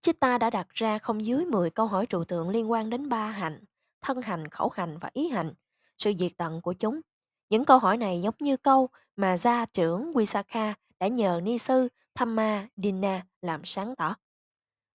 Chitta 0.00 0.38
đã 0.38 0.50
đặt 0.50 0.68
ra 0.70 0.98
không 0.98 1.24
dưới 1.24 1.44
10 1.44 1.70
câu 1.70 1.86
hỏi 1.86 2.06
trụ 2.06 2.24
tượng 2.24 2.48
liên 2.48 2.70
quan 2.70 2.90
đến 2.90 3.08
ba 3.08 3.26
hành, 3.26 3.64
thân 4.00 4.22
hành, 4.22 4.48
khẩu 4.48 4.70
hành 4.74 4.98
và 4.98 5.10
ý 5.12 5.28
hành, 5.28 5.52
sự 5.98 6.12
diệt 6.18 6.32
tận 6.36 6.60
của 6.60 6.72
chúng. 6.72 7.00
Những 7.48 7.64
câu 7.64 7.78
hỏi 7.78 7.96
này 7.96 8.20
giống 8.22 8.34
như 8.40 8.56
câu 8.56 8.88
mà 9.16 9.36
gia 9.36 9.66
trưởng 9.66 10.12
Wisakha 10.12 10.74
đã 10.98 11.06
nhờ 11.06 11.40
ni 11.42 11.58
sư 11.58 11.88
Thamma 12.14 12.68
Dina 12.76 13.26
làm 13.42 13.64
sáng 13.64 13.96
tỏ. 13.96 14.14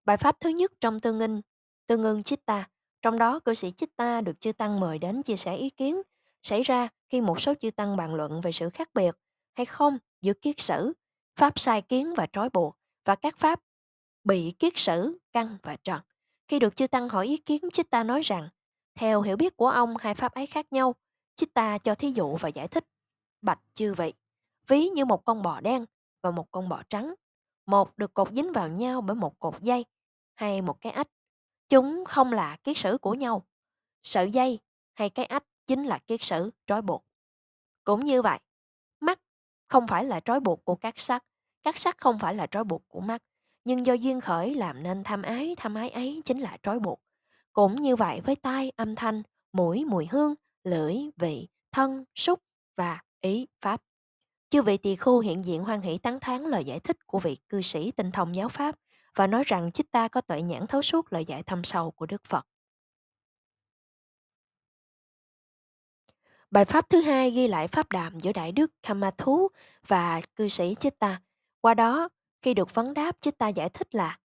Bài 0.06 0.18
pháp 0.18 0.40
thứ 0.40 0.50
nhất 0.50 0.72
trong 0.80 1.00
tương 1.00 1.20
ưng, 1.20 1.42
tương 1.88 2.04
ưng 2.04 2.24
Chitta, 2.24 2.70
trong 3.02 3.18
đó 3.18 3.40
cư 3.40 3.54
sĩ 3.54 3.72
Chitta 3.72 4.22
được 4.22 4.40
chư 4.40 4.52
Tăng 4.52 4.80
mời 4.80 5.00
đến 5.00 5.24
chia 5.24 5.36
sẻ 5.36 5.56
ý 5.56 5.70
kiến, 5.70 6.02
xảy 6.44 6.64
ra 6.64 6.88
khi 7.10 7.22
một 7.22 7.42
số 7.42 7.54
chư 7.62 7.72
Tăng 7.72 7.98
bàn 7.98 8.16
luận 8.16 8.42
về 8.42 8.52
sự 8.52 8.70
khác 8.70 8.90
biệt 8.94 9.16
hay 9.54 9.66
không 9.66 9.98
giữa 10.22 10.34
kiết 10.34 10.60
sử, 10.60 10.94
pháp 11.36 11.60
sai 11.60 11.82
kiến 11.82 12.14
và 12.18 12.28
trói 12.32 12.50
buộc 12.50 12.78
và 13.06 13.16
các 13.16 13.38
pháp 13.38 13.60
bị 14.26 14.54
kiết 14.60 14.74
sử, 14.76 15.20
căng 15.34 15.58
và 15.64 15.76
trật. 15.76 16.02
Khi 16.48 16.60
được 16.60 16.76
chư 16.76 16.88
Tăng 16.88 17.10
hỏi 17.10 17.28
ý 17.28 17.38
kiến, 17.38 17.62
Chitta 17.74 18.04
nói 18.04 18.22
rằng, 18.22 18.50
theo 18.96 19.22
hiểu 19.22 19.38
biết 19.38 19.58
của 19.58 19.68
ông, 19.68 19.98
hai 19.98 20.16
pháp 20.16 20.34
ấy 20.34 20.48
khác 20.48 20.74
nhau. 20.74 20.96
Chitta 21.36 21.78
cho 21.78 21.96
thí 21.96 22.12
dụ 22.12 22.36
và 22.36 22.50
giải 22.50 22.68
thích. 22.68 22.86
Bạch 23.42 23.60
chư 23.74 23.94
vị, 23.94 24.14
ví 24.68 24.90
như 24.90 25.06
một 25.06 25.26
con 25.26 25.42
bò 25.42 25.62
đen 25.62 25.86
và 26.24 26.32
một 26.32 26.52
con 26.52 26.70
bò 26.70 26.82
trắng. 26.90 27.14
Một 27.66 27.98
được 27.98 28.14
cột 28.14 28.32
dính 28.32 28.54
vào 28.54 28.70
nhau 28.70 29.02
bởi 29.02 29.16
một 29.16 29.40
cột 29.40 29.62
dây 29.62 29.86
hay 30.36 30.62
một 30.62 30.82
cái 30.82 30.92
ách. 30.92 31.08
Chúng 31.70 32.04
không 32.06 32.34
là 32.34 32.58
kiết 32.64 32.78
sử 32.78 32.98
của 32.98 33.14
nhau. 33.14 33.46
Sợi 34.04 34.32
dây 34.32 34.60
hay 34.94 35.10
cái 35.10 35.26
ách 35.26 35.44
chính 35.68 35.84
là 35.84 35.98
kiết 35.98 36.22
sử 36.22 36.52
trói 36.68 36.82
buộc. 36.82 37.06
Cũng 37.84 38.00
như 38.00 38.22
vậy, 38.22 38.40
mắt 39.00 39.20
không 39.68 39.88
phải 39.88 40.06
là 40.06 40.20
trói 40.20 40.40
buộc 40.40 40.66
của 40.66 40.76
các 40.76 41.00
sắc, 41.00 41.26
các 41.64 41.78
sắc 41.78 41.98
không 41.98 42.20
phải 42.20 42.36
là 42.36 42.48
trói 42.48 42.64
buộc 42.64 42.84
của 42.88 43.00
mắt, 43.00 43.24
nhưng 43.66 43.86
do 43.86 43.94
duyên 43.94 44.22
khởi 44.22 44.56
làm 44.56 44.84
nên 44.84 45.04
tham 45.04 45.22
ái, 45.22 45.56
tham 45.58 45.76
ái 45.76 45.90
ấy 45.90 46.22
chính 46.26 46.40
là 46.40 46.58
trói 46.64 46.80
buộc. 46.80 47.02
Cũng 47.54 47.76
như 47.76 47.96
vậy 47.96 48.22
với 48.22 48.36
tai, 48.36 48.72
âm 48.76 48.96
thanh, 48.96 49.24
mũi, 49.54 49.86
mùi 49.86 50.08
hương, 50.12 50.36
lưỡi, 50.64 50.96
vị, 51.18 51.48
thân, 51.72 52.06
xúc 52.16 52.40
và 52.78 53.02
ý, 53.22 53.48
pháp. 53.62 53.82
Chư 54.50 54.62
vị 54.62 54.78
tỳ 54.78 54.96
khu 54.96 55.20
hiện 55.20 55.46
diện 55.46 55.64
hoan 55.64 55.82
hỷ 55.82 55.98
tán 55.98 56.20
thán 56.20 56.42
lời 56.42 56.64
giải 56.64 56.80
thích 56.80 57.08
của 57.08 57.20
vị 57.20 57.38
cư 57.50 57.62
sĩ 57.62 57.92
tinh 57.92 58.12
thông 58.12 58.36
giáo 58.36 58.50
pháp 58.50 58.76
và 59.16 59.28
nói 59.28 59.44
rằng 59.46 59.72
chích 59.72 59.92
ta 59.92 60.08
có 60.08 60.22
tuệ 60.22 60.42
nhãn 60.42 60.68
thấu 60.68 60.82
suốt 60.82 61.14
lời 61.14 61.26
dạy 61.26 61.44
thâm 61.44 61.64
sâu 61.64 61.92
của 61.92 62.06
Đức 62.06 62.24
Phật. 62.26 62.48
Bài 66.52 66.66
pháp 66.66 66.90
thứ 66.90 67.02
hai 67.02 67.32
ghi 67.32 67.48
lại 67.48 67.68
pháp 67.68 67.92
đàm 67.92 68.20
giữa 68.20 68.32
Đại 68.34 68.52
Đức 68.52 68.72
Kamathú 68.84 69.48
và 69.88 70.22
cư 70.36 70.48
sĩ 70.48 70.76
Chitta. 70.80 71.22
Qua 71.62 71.74
đó, 71.74 72.10
khi 72.42 72.54
được 72.54 72.74
vấn 72.74 72.94
đáp, 72.94 73.22
Chitta 73.22 73.48
giải 73.48 73.70
thích 73.70 73.96
là 73.96 74.20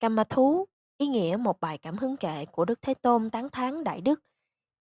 Kamathu, 0.00 0.66
ý 0.98 1.06
nghĩa 1.06 1.36
một 1.40 1.60
bài 1.60 1.78
cảm 1.78 1.96
hứng 1.96 2.16
kệ 2.16 2.44
của 2.52 2.64
Đức 2.64 2.82
Thế 2.82 2.94
Tôn 2.94 3.30
tán 3.30 3.48
thán 3.50 3.84
Đại 3.84 4.00
Đức 4.00 4.24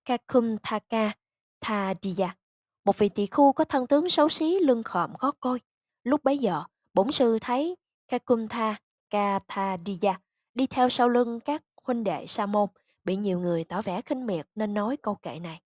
Kakumthaka 0.05 1.12
Thadiya, 1.61 2.37
một 2.85 2.99
vị 2.99 3.09
tỳ 3.09 3.27
khu 3.27 3.53
có 3.53 3.65
thân 3.65 3.87
tướng 3.87 4.11
xấu 4.11 4.29
xí 4.29 4.59
lưng 4.59 4.83
khòm 4.83 5.12
gót 5.19 5.41
côi. 5.41 5.61
Lúc 6.05 6.25
bấy 6.25 6.39
giờ, 6.39 6.62
bổn 6.95 7.12
sư 7.12 7.39
thấy 7.41 7.77
Kakumtha 8.09 8.77
Kathadiya 9.11 10.21
đi 10.55 10.67
theo 10.67 10.89
sau 10.89 11.09
lưng 11.09 11.41
các 11.41 11.65
huynh 11.83 12.05
đệ 12.05 12.27
sa 12.27 12.47
môn, 12.47 12.69
bị 13.05 13.17
nhiều 13.17 13.39
người 13.39 13.65
tỏ 13.65 13.83
vẻ 13.83 14.01
khinh 14.03 14.27
miệt 14.27 14.47
nên 14.55 14.75
nói 14.75 14.97
câu 14.97 15.15
kệ 15.15 15.39
này. 15.39 15.61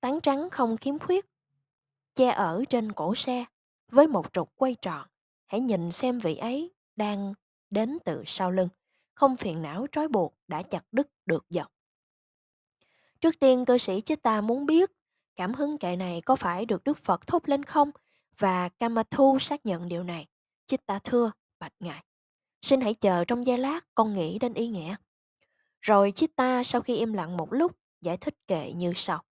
Tán 0.00 0.20
trắng 0.22 0.50
không 0.50 0.76
khiếm 0.76 0.98
khuyết, 0.98 1.26
che 2.14 2.28
ở 2.28 2.64
trên 2.68 2.92
cổ 2.92 3.14
xe, 3.14 3.44
với 3.92 4.06
một 4.06 4.32
trục 4.32 4.52
quay 4.56 4.76
tròn. 4.82 5.06
Hãy 5.46 5.60
nhìn 5.60 5.90
xem 5.90 6.18
vị 6.18 6.36
ấy 6.36 6.70
đang 6.96 7.34
đến 7.70 7.98
từ 8.04 8.22
sau 8.26 8.50
lưng, 8.50 8.68
không 9.14 9.36
phiền 9.36 9.62
não 9.62 9.86
trói 9.92 10.08
buộc 10.08 10.34
đã 10.48 10.62
chặt 10.62 10.84
đứt 10.92 11.08
được 11.26 11.46
dọc. 11.50 11.72
Trước 13.20 13.38
tiên 13.40 13.64
cư 13.64 13.78
sĩ 13.78 14.00
chứ 14.00 14.16
ta 14.16 14.40
muốn 14.40 14.66
biết 14.66 14.90
cảm 15.36 15.54
hứng 15.54 15.78
kệ 15.78 15.96
này 15.96 16.20
có 16.20 16.36
phải 16.36 16.66
được 16.66 16.84
Đức 16.84 16.98
Phật 16.98 17.26
thốt 17.26 17.48
lên 17.48 17.62
không 17.62 17.90
và 18.38 18.68
Kamathu 18.68 19.38
xác 19.38 19.66
nhận 19.66 19.88
điều 19.88 20.04
này. 20.04 20.26
Chitta 20.66 20.98
thưa, 20.98 21.32
bạch 21.58 21.72
ngài. 21.80 22.04
Xin 22.60 22.80
hãy 22.80 22.94
chờ 22.94 23.24
trong 23.24 23.46
giây 23.46 23.58
lát 23.58 23.80
con 23.94 24.14
nghĩ 24.14 24.38
đến 24.38 24.54
ý 24.54 24.68
nghĩa. 24.68 24.96
Rồi 25.80 26.12
Chitta 26.12 26.62
sau 26.64 26.80
khi 26.80 26.96
im 26.96 27.12
lặng 27.12 27.36
một 27.36 27.52
lúc 27.52 27.72
giải 28.00 28.16
thích 28.16 28.34
kệ 28.46 28.72
như 28.72 28.92
sau. 28.96 29.24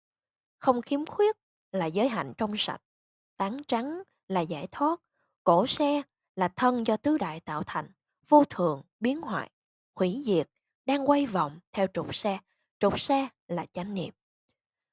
Không 0.60 0.82
khiếm 0.82 1.06
khuyết 1.06 1.36
là 1.72 1.86
giới 1.86 2.10
hạnh 2.10 2.34
trong 2.38 2.54
sạch, 2.58 2.82
tán 3.38 3.62
trắng 3.68 4.04
là 4.27 4.41
giải 4.41 4.67
thoát, 4.72 5.01
cổ 5.43 5.67
xe 5.67 6.01
là 6.36 6.48
thân 6.48 6.86
do 6.86 6.98
tứ 6.98 7.17
đại 7.17 7.39
tạo 7.39 7.63
thành, 7.63 7.91
vô 8.29 8.43
thường, 8.50 8.81
biến 9.00 9.22
hoại, 9.22 9.51
hủy 9.96 10.24
diệt, 10.25 10.50
đang 10.86 11.10
quay 11.10 11.25
vòng 11.25 11.60
theo 11.74 11.88
trục 11.93 12.15
xe. 12.15 12.39
Trục 12.79 13.00
xe 13.00 13.27
là 13.48 13.65
chánh 13.74 13.93
niệm. 13.93 14.13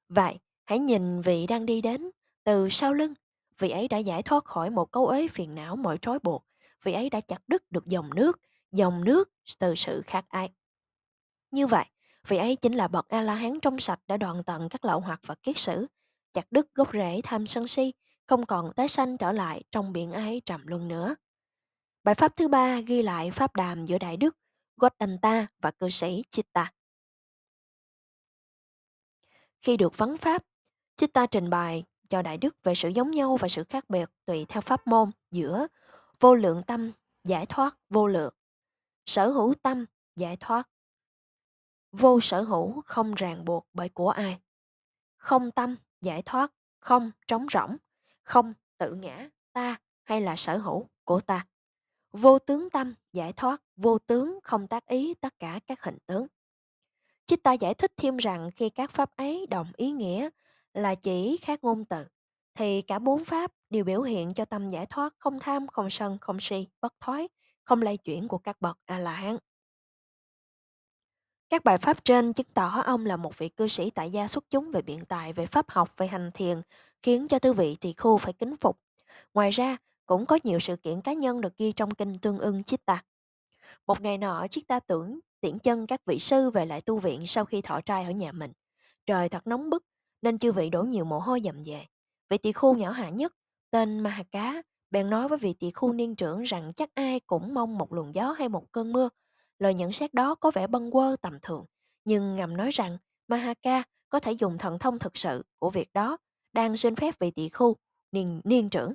Vậy, 0.08 0.38
hãy 0.64 0.78
nhìn 0.78 1.20
vị 1.20 1.46
đang 1.46 1.66
đi 1.66 1.80
đến, 1.80 2.10
từ 2.44 2.68
sau 2.68 2.94
lưng, 2.94 3.14
vị 3.58 3.70
ấy 3.70 3.88
đã 3.88 3.98
giải 3.98 4.22
thoát 4.22 4.44
khỏi 4.44 4.70
một 4.70 4.92
câu 4.92 5.08
ế 5.08 5.28
phiền 5.28 5.54
não 5.54 5.76
mọi 5.76 5.98
trói 5.98 6.18
buộc, 6.18 6.46
vị 6.82 6.92
ấy 6.92 7.10
đã 7.10 7.20
chặt 7.20 7.42
đứt 7.48 7.70
được 7.70 7.86
dòng 7.86 8.14
nước, 8.14 8.40
dòng 8.72 9.04
nước 9.04 9.30
từ 9.58 9.74
sự 9.74 10.02
khác 10.06 10.24
ai. 10.28 10.50
Như 11.50 11.66
vậy, 11.66 11.84
vị 12.28 12.36
ấy 12.36 12.56
chính 12.56 12.72
là 12.72 12.88
bậc 12.88 13.08
A-la-hán 13.08 13.60
trong 13.60 13.80
sạch 13.80 14.00
đã 14.06 14.16
đoạn 14.16 14.44
tận 14.44 14.68
các 14.68 14.84
lậu 14.84 15.00
hoặc 15.00 15.20
và 15.26 15.34
kiết 15.34 15.58
sử, 15.58 15.86
chặt 16.32 16.52
đứt 16.52 16.74
gốc 16.74 16.88
rễ 16.92 17.20
tham 17.24 17.46
sân 17.46 17.66
si, 17.66 17.92
không 18.26 18.46
còn 18.46 18.72
tái 18.72 18.88
sanh 18.88 19.18
trở 19.18 19.32
lại 19.32 19.62
trong 19.70 19.92
biển 19.92 20.12
ái 20.12 20.42
trầm 20.46 20.66
luân 20.66 20.88
nữa. 20.88 21.14
Bài 22.04 22.14
pháp 22.14 22.36
thứ 22.36 22.48
ba 22.48 22.80
ghi 22.80 23.02
lại 23.02 23.30
pháp 23.30 23.56
đàm 23.56 23.86
giữa 23.86 23.98
Đại 23.98 24.16
Đức 24.16 24.36
Godanta 24.76 25.46
và 25.60 25.70
cư 25.70 25.88
sĩ 25.88 26.24
Chitta. 26.30 26.72
Khi 29.60 29.76
được 29.76 29.98
vấn 29.98 30.16
pháp, 30.16 30.44
Chitta 30.96 31.26
trình 31.26 31.50
bày 31.50 31.84
cho 32.08 32.22
Đại 32.22 32.38
Đức 32.38 32.56
về 32.62 32.74
sự 32.74 32.88
giống 32.88 33.10
nhau 33.10 33.36
và 33.36 33.48
sự 33.48 33.64
khác 33.64 33.90
biệt 33.90 34.10
tùy 34.24 34.46
theo 34.48 34.60
pháp 34.60 34.86
môn 34.86 35.10
giữa 35.30 35.66
vô 36.20 36.34
lượng 36.34 36.62
tâm 36.66 36.92
giải 37.24 37.46
thoát 37.46 37.76
vô 37.88 38.06
lượng, 38.06 38.34
sở 39.06 39.28
hữu 39.28 39.54
tâm 39.62 39.86
giải 40.16 40.36
thoát, 40.40 40.70
vô 41.92 42.20
sở 42.20 42.42
hữu 42.42 42.82
không 42.82 43.14
ràng 43.14 43.44
buộc 43.44 43.68
bởi 43.72 43.88
của 43.88 44.10
ai, 44.10 44.40
không 45.16 45.50
tâm 45.50 45.76
giải 46.00 46.22
thoát, 46.22 46.52
không 46.80 47.10
trống 47.26 47.46
rỗng, 47.52 47.76
không 48.24 48.54
tự 48.78 48.94
ngã 48.94 49.28
ta 49.52 49.76
hay 50.02 50.20
là 50.20 50.36
sở 50.36 50.58
hữu 50.58 50.88
của 51.04 51.20
ta. 51.20 51.46
Vô 52.12 52.38
tướng 52.38 52.70
tâm 52.70 52.94
giải 53.12 53.32
thoát, 53.32 53.62
vô 53.76 53.98
tướng 53.98 54.38
không 54.42 54.66
tác 54.66 54.86
ý 54.86 55.14
tất 55.14 55.38
cả 55.38 55.60
các 55.66 55.82
hình 55.82 55.98
tướng. 56.06 56.26
Chích 57.26 57.42
ta 57.42 57.52
giải 57.52 57.74
thích 57.74 57.92
thêm 57.96 58.16
rằng 58.16 58.50
khi 58.56 58.68
các 58.68 58.90
pháp 58.90 59.16
ấy 59.16 59.46
đồng 59.46 59.72
ý 59.76 59.90
nghĩa 59.90 60.28
là 60.72 60.94
chỉ 60.94 61.36
khác 61.42 61.64
ngôn 61.64 61.84
từ, 61.84 62.06
thì 62.54 62.82
cả 62.82 62.98
bốn 62.98 63.24
pháp 63.24 63.52
đều 63.70 63.84
biểu 63.84 64.02
hiện 64.02 64.34
cho 64.34 64.44
tâm 64.44 64.68
giải 64.68 64.86
thoát 64.86 65.14
không 65.18 65.40
tham, 65.40 65.66
không 65.66 65.90
sân, 65.90 66.18
không 66.20 66.40
si, 66.40 66.66
bất 66.80 66.94
thoái, 67.00 67.28
không 67.64 67.82
lay 67.82 67.96
chuyển 67.96 68.28
của 68.28 68.38
các 68.38 68.60
bậc 68.60 68.78
A-la-hán. 68.86 69.36
Các 71.48 71.64
bài 71.64 71.78
pháp 71.78 72.04
trên 72.04 72.32
chứng 72.32 72.52
tỏ 72.54 72.82
ông 72.86 73.06
là 73.06 73.16
một 73.16 73.38
vị 73.38 73.48
cư 73.48 73.68
sĩ 73.68 73.90
tại 73.90 74.10
gia 74.10 74.28
xuất 74.28 74.44
chúng 74.50 74.70
về 74.70 74.82
biện 74.82 75.04
tài, 75.04 75.32
về 75.32 75.46
pháp 75.46 75.70
học, 75.70 75.96
về 75.96 76.06
hành 76.06 76.30
thiền, 76.34 76.62
khiến 77.04 77.28
cho 77.28 77.38
tư 77.38 77.52
vị 77.52 77.76
tỳ 77.80 77.92
khu 77.92 78.18
phải 78.18 78.32
kính 78.32 78.56
phục. 78.56 78.78
Ngoài 79.34 79.50
ra, 79.50 79.76
cũng 80.06 80.26
có 80.26 80.38
nhiều 80.44 80.60
sự 80.60 80.76
kiện 80.76 81.00
cá 81.00 81.12
nhân 81.12 81.40
được 81.40 81.56
ghi 81.56 81.72
trong 81.72 81.90
kinh 81.90 82.18
tương 82.18 82.38
ưng 82.38 82.64
Chitta. 82.64 83.04
Một 83.86 84.00
ngày 84.00 84.18
nọ, 84.18 84.46
Chitta 84.50 84.80
tưởng 84.80 85.20
tiễn 85.40 85.58
chân 85.58 85.86
các 85.86 86.00
vị 86.06 86.18
sư 86.18 86.50
về 86.50 86.66
lại 86.66 86.80
tu 86.80 86.98
viện 86.98 87.26
sau 87.26 87.44
khi 87.44 87.60
thọ 87.60 87.80
trai 87.80 88.04
ở 88.04 88.10
nhà 88.10 88.32
mình. 88.32 88.52
Trời 89.06 89.28
thật 89.28 89.46
nóng 89.46 89.70
bức, 89.70 89.84
nên 90.22 90.38
chư 90.38 90.52
vị 90.52 90.70
đổ 90.70 90.82
nhiều 90.82 91.04
mồ 91.04 91.18
hôi 91.18 91.40
dầm 91.44 91.62
về. 91.64 91.86
Vị 92.30 92.38
tỳ 92.38 92.52
khu 92.52 92.76
nhỏ 92.76 92.90
hạ 92.90 93.10
nhất, 93.10 93.32
tên 93.70 94.00
mahaka 94.00 94.62
bèn 94.90 95.10
nói 95.10 95.28
với 95.28 95.38
vị 95.38 95.54
tỳ 95.60 95.70
khu 95.70 95.92
niên 95.92 96.16
trưởng 96.16 96.42
rằng 96.42 96.72
chắc 96.72 96.90
ai 96.94 97.20
cũng 97.20 97.54
mong 97.54 97.78
một 97.78 97.92
luồng 97.92 98.14
gió 98.14 98.32
hay 98.38 98.48
một 98.48 98.72
cơn 98.72 98.92
mưa. 98.92 99.08
Lời 99.58 99.74
nhận 99.74 99.92
xét 99.92 100.14
đó 100.14 100.34
có 100.34 100.50
vẻ 100.50 100.66
bâng 100.66 100.90
quơ 100.90 101.16
tầm 101.22 101.38
thường, 101.42 101.64
nhưng 102.04 102.36
ngầm 102.36 102.56
nói 102.56 102.70
rằng 102.70 102.98
Mahaka 103.28 103.82
có 104.08 104.20
thể 104.20 104.32
dùng 104.32 104.58
thần 104.58 104.78
thông 104.78 104.98
thực 104.98 105.16
sự 105.16 105.44
của 105.58 105.70
việc 105.70 105.92
đó, 105.92 106.18
đang 106.54 106.76
xin 106.76 106.96
phép 106.96 107.14
vị 107.18 107.30
tỳ 107.30 107.48
khu, 107.48 107.76
niên, 108.12 108.40
niên 108.44 108.70
trưởng. 108.70 108.94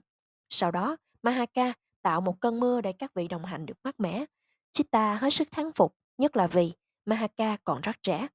Sau 0.50 0.72
đó, 0.72 0.98
Mahaka 1.24 1.74
tạo 2.01 2.22
một 2.22 2.42
cơn 2.42 2.60
mưa 2.60 2.82
để 2.82 2.94
các 2.94 3.13
vị 3.13 3.28
đồng 3.28 3.46
hành 3.46 3.66
được 3.66 3.78
mát 3.84 4.00
mẻ. 4.00 4.25
Chitta 4.72 5.16
hết 5.16 5.30
sức 5.30 5.51
thắng 5.51 5.72
phục, 5.75 5.96
nhất 6.18 6.36
là 6.36 6.48
vì 6.48 6.72
Mahaka 7.06 7.58
còn 7.63 7.82
rất 7.82 7.96
trẻ. 8.01 8.28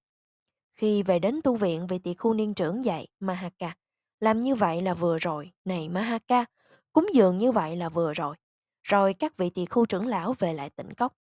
Khi 0.73 1.03
về 1.03 1.19
đến 1.19 1.41
tu 1.45 1.57
viện 1.57 1.87
vị 1.87 1.99
tỳ 1.99 2.15
khu 2.15 2.35
niên 2.35 2.55
trưởng 2.55 2.85
dạy 2.85 3.07
Mahaka, 3.21 3.75
làm 4.21 4.41
như 4.41 4.55
vậy 4.55 4.83
là 4.83 4.95
vừa 4.95 5.19
rồi, 5.19 5.53
này 5.65 5.89
Mahaka, 5.89 6.45
cúng 6.93 7.07
dường 7.15 7.37
như 7.37 7.53
vậy 7.53 7.77
là 7.77 7.89
vừa 7.89 8.15
rồi. 8.15 8.37
Rồi 8.83 9.15
các 9.15 9.37
vị 9.37 9.51
tỳ 9.51 9.67
khu 9.67 9.87
trưởng 9.87 10.07
lão 10.07 10.35
về 10.39 10.53
lại 10.53 10.71
tỉnh 10.71 10.95
cốc. 10.95 11.13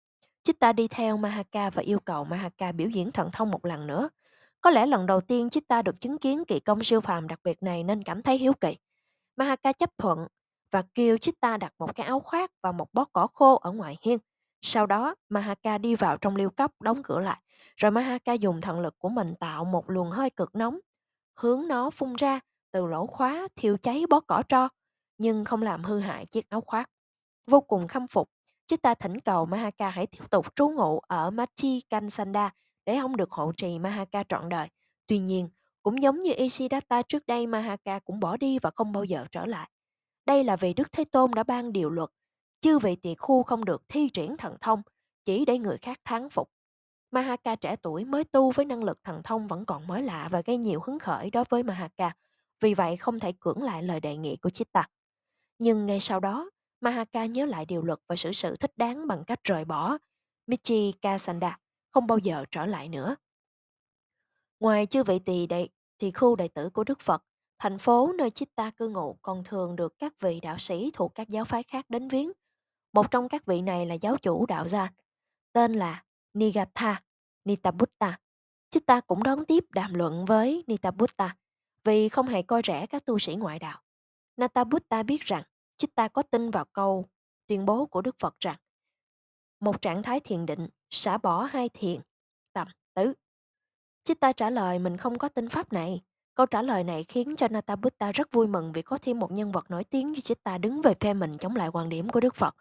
Chitta 0.42 0.72
đi 0.72 0.88
theo 0.88 1.16
Mahaka 1.16 1.70
và 1.70 1.82
yêu 1.82 2.00
cầu 2.00 2.24
Mahaka 2.24 2.72
biểu 2.72 2.88
diễn 2.88 3.12
thần 3.12 3.30
thông 3.32 3.50
một 3.50 3.64
lần 3.64 3.86
nữa. 3.86 4.08
Có 4.62 4.70
lẽ 4.70 4.86
lần 4.86 5.06
đầu 5.06 5.20
tiên 5.20 5.50
Chitta 5.50 5.82
được 5.82 6.00
chứng 6.00 6.18
kiến 6.18 6.44
kỳ 6.44 6.60
công 6.60 6.84
siêu 6.84 7.00
phàm 7.00 7.28
đặc 7.28 7.40
biệt 7.44 7.62
này 7.62 7.84
nên 7.84 8.02
cảm 8.02 8.22
thấy 8.22 8.38
hiếu 8.38 8.52
kỳ. 8.60 8.76
Mahaka 9.36 9.72
chấp 9.72 9.90
thuận 9.98 10.26
và 10.70 10.82
kêu 10.94 11.18
Chitta 11.18 11.56
đặt 11.56 11.72
một 11.78 11.94
cái 11.94 12.06
áo 12.06 12.20
khoác 12.20 12.50
và 12.62 12.72
một 12.72 12.86
bó 12.92 13.04
cỏ 13.04 13.26
khô 13.34 13.56
ở 13.56 13.72
ngoài 13.72 13.96
hiên. 14.02 14.18
Sau 14.60 14.86
đó, 14.86 15.14
Mahaka 15.28 15.78
đi 15.78 15.94
vào 15.94 16.16
trong 16.16 16.36
liêu 16.36 16.50
cốc 16.50 16.82
đóng 16.82 17.02
cửa 17.02 17.20
lại, 17.20 17.40
rồi 17.76 17.90
Mahaka 17.90 18.32
dùng 18.32 18.60
thần 18.60 18.80
lực 18.80 18.98
của 18.98 19.08
mình 19.08 19.34
tạo 19.40 19.64
một 19.64 19.90
luồng 19.90 20.10
hơi 20.10 20.30
cực 20.30 20.54
nóng, 20.54 20.78
hướng 21.36 21.68
nó 21.68 21.90
phun 21.90 22.14
ra 22.14 22.40
từ 22.72 22.86
lỗ 22.86 23.06
khóa 23.06 23.48
thiêu 23.56 23.76
cháy 23.76 24.04
bó 24.10 24.20
cỏ 24.20 24.42
tro, 24.48 24.68
nhưng 25.18 25.44
không 25.44 25.62
làm 25.62 25.84
hư 25.84 26.00
hại 26.00 26.26
chiếc 26.26 26.48
áo 26.48 26.60
khoác. 26.60 26.90
Vô 27.46 27.60
cùng 27.60 27.88
khâm 27.88 28.06
phục, 28.06 28.30
Chitta 28.66 28.94
thỉnh 28.94 29.20
cầu 29.20 29.46
Mahaka 29.46 29.88
hãy 29.88 30.06
tiếp 30.06 30.30
tục 30.30 30.56
trú 30.56 30.68
ngụ 30.68 30.98
ở 30.98 31.30
Machi 31.30 31.80
Kansanda 31.90 32.50
để 32.86 32.96
ông 32.96 33.16
được 33.16 33.30
hộ 33.30 33.52
trì 33.56 33.78
Mahaka 33.78 34.22
trọn 34.28 34.48
đời. 34.48 34.68
Tuy 35.06 35.18
nhiên, 35.18 35.48
cũng 35.82 36.02
giống 36.02 36.20
như 36.20 36.32
Ishidatta 36.36 37.02
trước 37.02 37.26
đây 37.26 37.46
Mahaka 37.46 37.98
cũng 37.98 38.20
bỏ 38.20 38.36
đi 38.36 38.58
và 38.58 38.70
không 38.74 38.92
bao 38.92 39.04
giờ 39.04 39.26
trở 39.30 39.46
lại. 39.46 39.70
Đây 40.26 40.44
là 40.44 40.56
vì 40.56 40.74
Đức 40.74 40.92
Thế 40.92 41.04
Tôn 41.04 41.30
đã 41.30 41.42
ban 41.42 41.72
điều 41.72 41.90
luật, 41.90 42.10
chư 42.60 42.78
vị 42.78 42.96
tỳ 42.96 43.14
khu 43.14 43.42
không 43.42 43.64
được 43.64 43.82
thi 43.88 44.08
triển 44.12 44.36
thần 44.36 44.56
thông, 44.60 44.82
chỉ 45.24 45.44
để 45.44 45.58
người 45.58 45.78
khác 45.78 46.00
thắng 46.04 46.30
phục. 46.30 46.50
Mahaka 47.10 47.56
trẻ 47.56 47.76
tuổi 47.76 48.04
mới 48.04 48.24
tu 48.24 48.50
với 48.50 48.64
năng 48.64 48.84
lực 48.84 48.98
thần 49.04 49.22
thông 49.22 49.46
vẫn 49.46 49.64
còn 49.64 49.86
mới 49.86 50.02
lạ 50.02 50.28
và 50.30 50.42
gây 50.46 50.56
nhiều 50.56 50.80
hứng 50.84 50.98
khởi 50.98 51.30
đối 51.30 51.44
với 51.48 51.62
Mahaka, 51.62 52.12
vì 52.60 52.74
vậy 52.74 52.96
không 52.96 53.20
thể 53.20 53.32
cưỡng 53.32 53.62
lại 53.62 53.82
lời 53.82 54.00
đề 54.00 54.16
nghị 54.16 54.36
của 54.36 54.50
Chitta. 54.50 54.88
Nhưng 55.58 55.86
ngay 55.86 56.00
sau 56.00 56.20
đó, 56.20 56.50
Mahaka 56.80 57.26
nhớ 57.26 57.46
lại 57.46 57.66
điều 57.66 57.82
luật 57.82 57.98
và 58.08 58.16
xử 58.16 58.32
sự 58.32 58.56
thích 58.56 58.72
đáng 58.76 59.06
bằng 59.06 59.24
cách 59.24 59.40
rời 59.44 59.64
bỏ 59.64 59.98
Michi 60.46 60.92
Kasanda, 60.92 61.58
không 61.92 62.06
bao 62.06 62.18
giờ 62.18 62.44
trở 62.50 62.66
lại 62.66 62.88
nữa. 62.88 63.16
Ngoài 64.60 64.86
chư 64.86 65.04
vị 65.04 65.18
tỳ 65.18 65.46
đệ, 65.46 65.68
thì 65.98 66.10
khu 66.10 66.36
đệ 66.36 66.48
tử 66.48 66.70
của 66.70 66.84
Đức 66.84 67.00
Phật, 67.00 67.24
thành 67.58 67.78
phố 67.78 68.12
nơi 68.18 68.30
Chitta 68.30 68.70
cư 68.70 68.88
ngụ 68.88 69.18
còn 69.22 69.44
thường 69.44 69.76
được 69.76 69.98
các 69.98 70.20
vị 70.20 70.40
đạo 70.40 70.58
sĩ 70.58 70.90
thuộc 70.94 71.14
các 71.14 71.28
giáo 71.28 71.44
phái 71.44 71.62
khác 71.62 71.90
đến 71.90 72.08
viếng. 72.08 72.32
Một 72.92 73.10
trong 73.10 73.28
các 73.28 73.46
vị 73.46 73.62
này 73.62 73.86
là 73.86 73.94
giáo 73.94 74.16
chủ 74.16 74.46
đạo 74.46 74.68
gia, 74.68 74.92
tên 75.52 75.72
là 75.72 76.04
Nigatha 76.34 77.02
Nitabutta. 77.44 78.18
Chitta 78.70 79.00
cũng 79.00 79.22
đón 79.22 79.44
tiếp 79.44 79.64
đàm 79.70 79.94
luận 79.94 80.24
với 80.24 80.64
Nitabutta 80.66 81.36
vì 81.84 82.08
không 82.08 82.26
hề 82.26 82.42
coi 82.42 82.62
rẻ 82.64 82.86
các 82.86 83.04
tu 83.04 83.18
sĩ 83.18 83.34
ngoại 83.34 83.58
đạo. 83.58 83.82
Natabutta 84.36 85.02
biết 85.02 85.20
rằng 85.22 85.42
Chitta 85.76 86.08
có 86.08 86.22
tin 86.22 86.50
vào 86.50 86.64
câu 86.64 87.08
tuyên 87.46 87.66
bố 87.66 87.86
của 87.86 88.02
Đức 88.02 88.16
Phật 88.18 88.38
rằng 88.40 88.56
một 89.60 89.82
trạng 89.82 90.02
thái 90.02 90.20
thiền 90.20 90.46
định 90.46 90.68
xả 90.94 91.18
bỏ 91.18 91.42
hai 91.42 91.68
thiền, 91.68 92.00
tầm, 92.52 92.68
tứ. 92.94 93.12
Chitta 94.02 94.32
trả 94.32 94.50
lời 94.50 94.78
mình 94.78 94.96
không 94.96 95.18
có 95.18 95.28
tin 95.28 95.48
pháp 95.48 95.72
này. 95.72 96.02
Câu 96.34 96.46
trả 96.46 96.62
lời 96.62 96.84
này 96.84 97.04
khiến 97.04 97.36
cho 97.36 97.48
Natabutta 97.48 98.12
rất 98.12 98.32
vui 98.32 98.46
mừng 98.46 98.72
vì 98.72 98.82
có 98.82 98.98
thêm 98.98 99.18
một 99.18 99.32
nhân 99.32 99.52
vật 99.52 99.70
nổi 99.70 99.84
tiếng 99.84 100.12
như 100.12 100.20
Chitta 100.20 100.58
đứng 100.58 100.82
về 100.82 100.94
phe 101.00 101.14
mình 101.14 101.38
chống 101.38 101.56
lại 101.56 101.68
quan 101.72 101.88
điểm 101.88 102.08
của 102.08 102.20
Đức 102.20 102.34
Phật. 102.34 102.56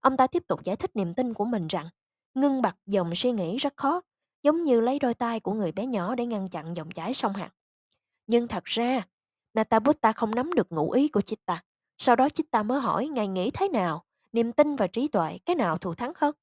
Ông 0.00 0.16
ta 0.16 0.26
tiếp 0.26 0.42
tục 0.48 0.62
giải 0.62 0.76
thích 0.76 0.96
niềm 0.96 1.14
tin 1.14 1.34
của 1.34 1.44
mình 1.44 1.66
rằng 1.66 1.86
ngưng 2.34 2.62
bặt 2.62 2.76
dòng 2.86 3.14
suy 3.14 3.32
nghĩ 3.32 3.56
rất 3.56 3.76
khó, 3.76 4.00
giống 4.42 4.62
như 4.62 4.80
lấy 4.80 4.98
đôi 4.98 5.14
tay 5.14 5.40
của 5.40 5.52
người 5.52 5.72
bé 5.72 5.86
nhỏ 5.86 6.14
để 6.14 6.26
ngăn 6.26 6.48
chặn 6.48 6.76
dòng 6.76 6.90
chảy 6.90 7.14
sông 7.14 7.32
hạt. 7.32 7.50
Nhưng 8.26 8.48
thật 8.48 8.64
ra, 8.64 9.02
Natabutta 9.54 10.12
không 10.12 10.34
nắm 10.34 10.52
được 10.52 10.72
ngụ 10.72 10.90
ý 10.90 11.08
của 11.08 11.20
Chitta. 11.20 11.62
Sau 11.98 12.16
đó 12.16 12.28
Chitta 12.28 12.62
mới 12.62 12.80
hỏi 12.80 13.08
ngài 13.08 13.28
nghĩ 13.28 13.50
thế 13.50 13.68
nào, 13.68 14.04
niềm 14.32 14.52
tin 14.52 14.76
và 14.76 14.86
trí 14.86 15.08
tuệ, 15.08 15.38
cái 15.46 15.56
nào 15.56 15.78
thù 15.78 15.94
thắng 15.94 16.12
hơn? 16.16 16.34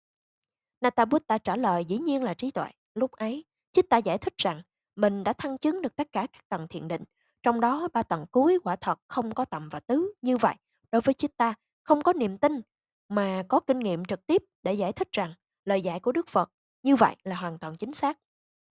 Natabutta 0.81 1.37
trả 1.37 1.55
lời 1.55 1.85
dĩ 1.85 1.97
nhiên 1.97 2.23
là 2.23 2.33
trí 2.33 2.51
tuệ. 2.51 2.67
Lúc 2.95 3.11
ấy, 3.11 3.45
Chích 3.71 3.89
Ta 3.89 3.97
giải 3.97 4.17
thích 4.17 4.33
rằng 4.37 4.61
mình 4.95 5.23
đã 5.23 5.33
thăng 5.33 5.57
chứng 5.57 5.81
được 5.81 5.95
tất 5.95 6.11
cả 6.11 6.27
các 6.33 6.49
tầng 6.49 6.67
thiền 6.67 6.87
định, 6.87 7.03
trong 7.43 7.61
đó 7.61 7.87
ba 7.93 8.03
tầng 8.03 8.25
cuối 8.31 8.59
quả 8.63 8.75
thật 8.75 8.99
không 9.07 9.33
có 9.33 9.45
tầm 9.45 9.69
và 9.69 9.79
tứ. 9.79 10.13
Như 10.21 10.37
vậy, 10.37 10.55
đối 10.91 11.01
với 11.01 11.13
Chích 11.13 11.37
Ta, 11.37 11.53
không 11.83 12.01
có 12.01 12.13
niềm 12.13 12.37
tin 12.37 12.61
mà 13.09 13.43
có 13.49 13.59
kinh 13.59 13.79
nghiệm 13.79 14.05
trực 14.05 14.25
tiếp 14.25 14.43
để 14.63 14.73
giải 14.73 14.93
thích 14.93 15.07
rằng 15.11 15.33
lời 15.65 15.81
dạy 15.81 15.99
của 15.99 16.11
Đức 16.11 16.27
Phật 16.27 16.51
như 16.83 16.95
vậy 16.95 17.15
là 17.23 17.35
hoàn 17.35 17.59
toàn 17.59 17.77
chính 17.77 17.93
xác. 17.93 18.19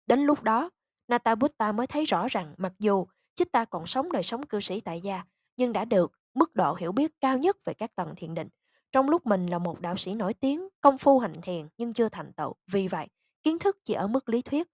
Đến 0.08 0.20
lúc 0.20 0.44
đó, 0.44 0.70
Natabutta 1.08 1.72
mới 1.72 1.88
thấy 1.88 2.06
rõ 2.06 2.28
rằng 2.28 2.54
mặc 2.58 2.74
dù 2.80 3.06
Chích 3.36 3.52
Ta 3.52 3.66
còn 3.66 3.88
sống 3.88 4.12
đời 4.12 4.24
sống 4.24 4.46
cư 4.46 4.60
sĩ 4.60 4.80
tại 4.80 5.02
gia, 5.02 5.24
nhưng 5.58 5.74
đã 5.74 5.86
được 5.86 6.12
mức 6.34 6.56
độ 6.56 6.76
hiểu 6.76 6.92
biết 6.92 7.12
cao 7.22 7.38
nhất 7.38 7.58
về 7.66 7.74
các 7.74 7.96
tầng 7.96 8.14
thiền 8.16 8.34
định. 8.34 8.50
Trong 8.92 9.10
lúc 9.10 9.26
mình 9.26 9.46
là 9.46 9.60
một 9.60 9.80
đạo 9.80 9.98
sĩ 9.98 10.14
nổi 10.14 10.34
tiếng, 10.34 10.68
công 10.82 10.98
phu 10.98 11.20
hành 11.20 11.42
thiền 11.42 11.68
nhưng 11.78 11.94
chưa 11.94 12.10
thành 12.10 12.34
tựu. 12.34 12.54
Vì 12.72 12.88
vậy, 12.88 13.08
kiến 13.44 13.60
thức 13.60 13.78
chỉ 13.86 13.94
ở 13.94 14.08
mức 14.08 14.30
lý 14.30 14.42
thuyết, 14.42 14.68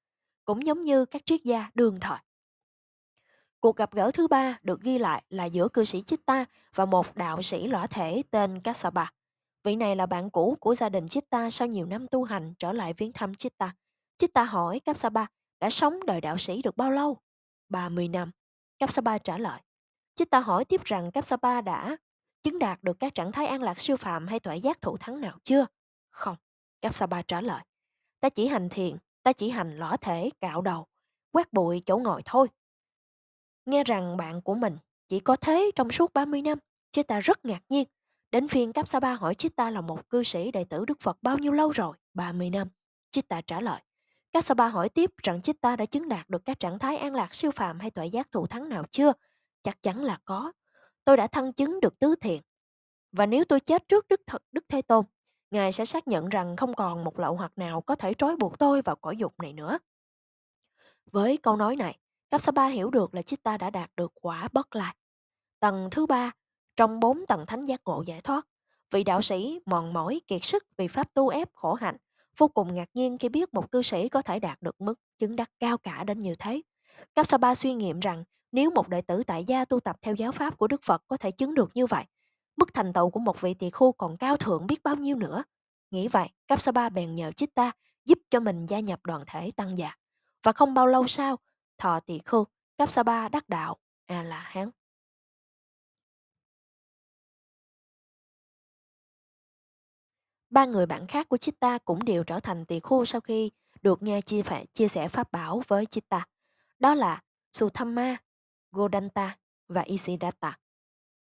cũng 0.45 0.65
giống 0.65 0.81
như 0.81 1.05
các 1.05 1.21
triết 1.25 1.41
gia 1.43 1.69
đương 1.73 1.99
thời. 2.01 2.17
Cuộc 3.59 3.75
gặp 3.75 3.93
gỡ 3.93 4.11
thứ 4.13 4.27
ba 4.27 4.57
được 4.61 4.81
ghi 4.81 4.97
lại 4.97 5.23
là 5.29 5.45
giữa 5.45 5.67
cư 5.67 5.85
sĩ 5.85 6.01
Chitta 6.01 6.45
và 6.75 6.85
một 6.85 7.15
đạo 7.15 7.41
sĩ 7.41 7.67
lõa 7.67 7.87
thể 7.87 8.21
tên 8.31 8.61
Kassapa. 8.61 9.05
Vị 9.63 9.75
này 9.75 9.95
là 9.95 10.05
bạn 10.05 10.29
cũ 10.29 10.57
của 10.59 10.75
gia 10.75 10.89
đình 10.89 11.07
Chitta 11.07 11.49
sau 11.49 11.67
nhiều 11.67 11.85
năm 11.85 12.07
tu 12.07 12.23
hành 12.23 12.53
trở 12.59 12.73
lại 12.73 12.93
viếng 12.93 13.13
thăm 13.13 13.35
Chitta. 13.35 13.75
Chitta 14.17 14.43
hỏi 14.43 14.79
Kassapa 14.79 15.25
đã 15.59 15.69
sống 15.69 15.99
đời 16.05 16.21
đạo 16.21 16.37
sĩ 16.37 16.61
được 16.61 16.77
bao 16.77 16.91
lâu? 16.91 17.17
30 17.69 18.07
năm. 18.07 18.31
Kassapa 18.79 19.17
trả 19.17 19.37
lời. 19.37 19.59
Chitta 20.15 20.39
hỏi 20.39 20.65
tiếp 20.65 20.81
rằng 20.83 21.11
Kassapa 21.11 21.61
đã 21.61 21.97
chứng 22.45 22.59
đạt 22.59 22.83
được 22.83 22.99
các 22.99 23.15
trạng 23.15 23.31
thái 23.31 23.47
an 23.47 23.63
lạc 23.63 23.81
siêu 23.81 23.97
phạm 23.97 24.27
hay 24.27 24.39
tuệ 24.39 24.57
giác 24.57 24.81
thủ 24.81 24.97
thắng 24.97 25.21
nào 25.21 25.37
chưa? 25.43 25.65
Không. 26.09 26.37
Kapsapa 26.81 27.21
trả 27.21 27.41
lời. 27.41 27.61
Ta 28.19 28.29
chỉ 28.29 28.47
hành 28.47 28.69
thiền, 28.69 28.97
ta 29.23 29.33
chỉ 29.33 29.49
hành 29.49 29.77
lõa 29.77 29.97
thể, 29.97 30.29
cạo 30.39 30.61
đầu, 30.61 30.85
quét 31.31 31.53
bụi 31.53 31.81
chỗ 31.85 31.97
ngồi 31.97 32.21
thôi. 32.25 32.47
Nghe 33.65 33.83
rằng 33.83 34.17
bạn 34.17 34.41
của 34.41 34.55
mình 34.55 34.77
chỉ 35.07 35.19
có 35.19 35.35
thế 35.35 35.71
trong 35.75 35.91
suốt 35.91 36.13
30 36.13 36.41
năm, 36.41 36.57
Chitta 36.91 37.19
rất 37.19 37.45
ngạc 37.45 37.61
nhiên. 37.69 37.87
Đến 38.31 38.47
phiên 38.47 38.73
Kapsapa 38.73 39.13
hỏi 39.13 39.35
Chitta 39.35 39.69
là 39.69 39.81
một 39.81 40.09
cư 40.09 40.23
sĩ 40.23 40.51
đệ 40.51 40.63
tử 40.63 40.85
Đức 40.85 40.99
Phật 40.99 41.17
bao 41.21 41.37
nhiêu 41.37 41.51
lâu 41.51 41.71
rồi? 41.71 41.97
30 42.13 42.49
năm. 42.49 42.67
Chitta 43.11 43.41
trả 43.41 43.61
lời. 43.61 43.81
Kapsapa 44.33 44.67
hỏi 44.67 44.89
tiếp 44.89 45.11
rằng 45.23 45.41
Chitta 45.41 45.75
đã 45.75 45.85
chứng 45.85 46.09
đạt 46.09 46.29
được 46.29 46.45
các 46.45 46.59
trạng 46.59 46.79
thái 46.79 46.97
an 46.97 47.15
lạc 47.15 47.35
siêu 47.35 47.51
phàm 47.51 47.79
hay 47.79 47.91
tuệ 47.91 48.05
giác 48.05 48.31
thụ 48.31 48.47
thắng 48.47 48.69
nào 48.69 48.83
chưa? 48.89 49.13
Chắc 49.63 49.81
chắn 49.81 50.03
là 50.03 50.17
có. 50.25 50.51
Tôi 51.05 51.17
đã 51.17 51.27
thăng 51.27 51.53
chứng 51.53 51.79
được 51.79 51.99
tứ 51.99 52.15
thiện. 52.21 52.41
Và 53.11 53.25
nếu 53.25 53.45
tôi 53.45 53.59
chết 53.59 53.87
trước 53.87 54.07
Đức 54.07 54.21
Thật 54.27 54.43
Đức 54.51 54.65
Thế 54.69 54.81
Tôn, 54.81 55.05
Ngài 55.51 55.71
sẽ 55.71 55.85
xác 55.85 56.07
nhận 56.07 56.29
rằng 56.29 56.55
không 56.55 56.73
còn 56.73 57.03
một 57.03 57.19
lậu 57.19 57.35
hoặc 57.35 57.51
nào 57.55 57.81
có 57.81 57.95
thể 57.95 58.13
trói 58.13 58.35
buộc 58.35 58.59
tôi 58.59 58.81
vào 58.81 58.95
cõi 58.95 59.17
dục 59.17 59.33
này 59.41 59.53
nữa. 59.53 59.77
Với 61.11 61.37
câu 61.37 61.55
nói 61.55 61.75
này, 61.75 61.97
Kapsapa 62.29 62.67
hiểu 62.67 62.89
được 62.89 63.13
là 63.13 63.21
Chitta 63.21 63.57
đã 63.57 63.69
đạt 63.69 63.91
được 63.97 64.13
quả 64.21 64.47
bất 64.51 64.75
lai. 64.75 64.95
Tầng 65.59 65.87
thứ 65.91 66.05
ba, 66.05 66.31
trong 66.75 66.99
bốn 66.99 67.25
tầng 67.25 67.45
thánh 67.45 67.65
giác 67.65 67.81
ngộ 67.85 68.03
giải 68.05 68.21
thoát, 68.21 68.47
vị 68.91 69.03
đạo 69.03 69.21
sĩ 69.21 69.59
mòn 69.65 69.93
mỏi 69.93 70.21
kiệt 70.27 70.43
sức 70.43 70.63
vì 70.77 70.87
pháp 70.87 71.13
tu 71.13 71.27
ép 71.27 71.49
khổ 71.55 71.73
hạnh, 71.73 71.97
vô 72.37 72.47
cùng 72.47 72.73
ngạc 72.73 72.89
nhiên 72.93 73.17
khi 73.17 73.29
biết 73.29 73.53
một 73.53 73.71
cư 73.71 73.81
sĩ 73.81 74.09
có 74.09 74.21
thể 74.21 74.39
đạt 74.39 74.61
được 74.61 74.81
mức 74.81 74.99
chứng 75.17 75.35
đắc 75.35 75.51
cao 75.59 75.77
cả 75.77 76.03
đến 76.03 76.19
như 76.19 76.35
thế. 76.39 76.61
Kapsapa 77.15 77.55
suy 77.55 77.73
nghiệm 77.73 77.99
rằng 77.99 78.23
nếu 78.55 78.71
một 78.71 78.89
đệ 78.89 79.01
tử 79.01 79.23
tại 79.27 79.43
gia 79.43 79.65
tu 79.65 79.79
tập 79.79 79.95
theo 80.01 80.15
giáo 80.15 80.31
pháp 80.31 80.57
của 80.57 80.67
Đức 80.67 80.83
Phật 80.83 81.03
có 81.07 81.17
thể 81.17 81.31
chứng 81.31 81.53
được 81.53 81.71
như 81.73 81.85
vậy, 81.85 82.05
mức 82.57 82.73
thành 82.73 82.93
tựu 82.93 83.09
của 83.09 83.19
một 83.19 83.41
vị 83.41 83.53
tỳ 83.53 83.69
khu 83.69 83.91
còn 83.91 84.17
cao 84.17 84.37
thượng 84.37 84.67
biết 84.67 84.83
bao 84.83 84.95
nhiêu 84.95 85.17
nữa. 85.17 85.43
Nghĩ 85.91 86.07
vậy, 86.07 86.27
Kapsapa 86.47 86.89
bèn 86.89 87.15
nhờ 87.15 87.31
Chitta 87.31 87.71
giúp 88.05 88.19
cho 88.29 88.39
mình 88.39 88.65
gia 88.65 88.79
nhập 88.79 88.99
đoàn 89.05 89.23
thể 89.27 89.51
tăng 89.55 89.77
già. 89.77 89.95
Và 90.43 90.51
không 90.51 90.73
bao 90.73 90.87
lâu 90.87 91.07
sau, 91.07 91.39
thọ 91.77 91.99
tỳ 91.99 92.19
khu, 92.19 92.45
Kapsapa 92.77 93.29
đắc 93.29 93.49
đạo, 93.49 93.77
À 94.05 94.23
là 94.23 94.39
hán. 94.39 94.69
Ba 100.49 100.65
người 100.65 100.85
bạn 100.85 101.07
khác 101.07 101.29
của 101.29 101.37
Chitta 101.37 101.77
cũng 101.77 102.05
đều 102.05 102.23
trở 102.23 102.39
thành 102.39 102.65
tỳ 102.65 102.79
khu 102.79 103.05
sau 103.05 103.21
khi 103.21 103.51
được 103.81 104.03
nghe 104.03 104.21
chia, 104.21 104.43
phải, 104.43 104.65
chia 104.73 104.87
sẻ 104.87 105.07
pháp 105.07 105.31
bảo 105.31 105.61
với 105.67 105.85
Chitta. 105.85 106.25
Đó 106.79 106.93
là 106.93 107.21
Suthamma, 107.53 108.17
Godanta 108.75 109.37
và 109.67 109.81
Isidatta. 109.81 110.59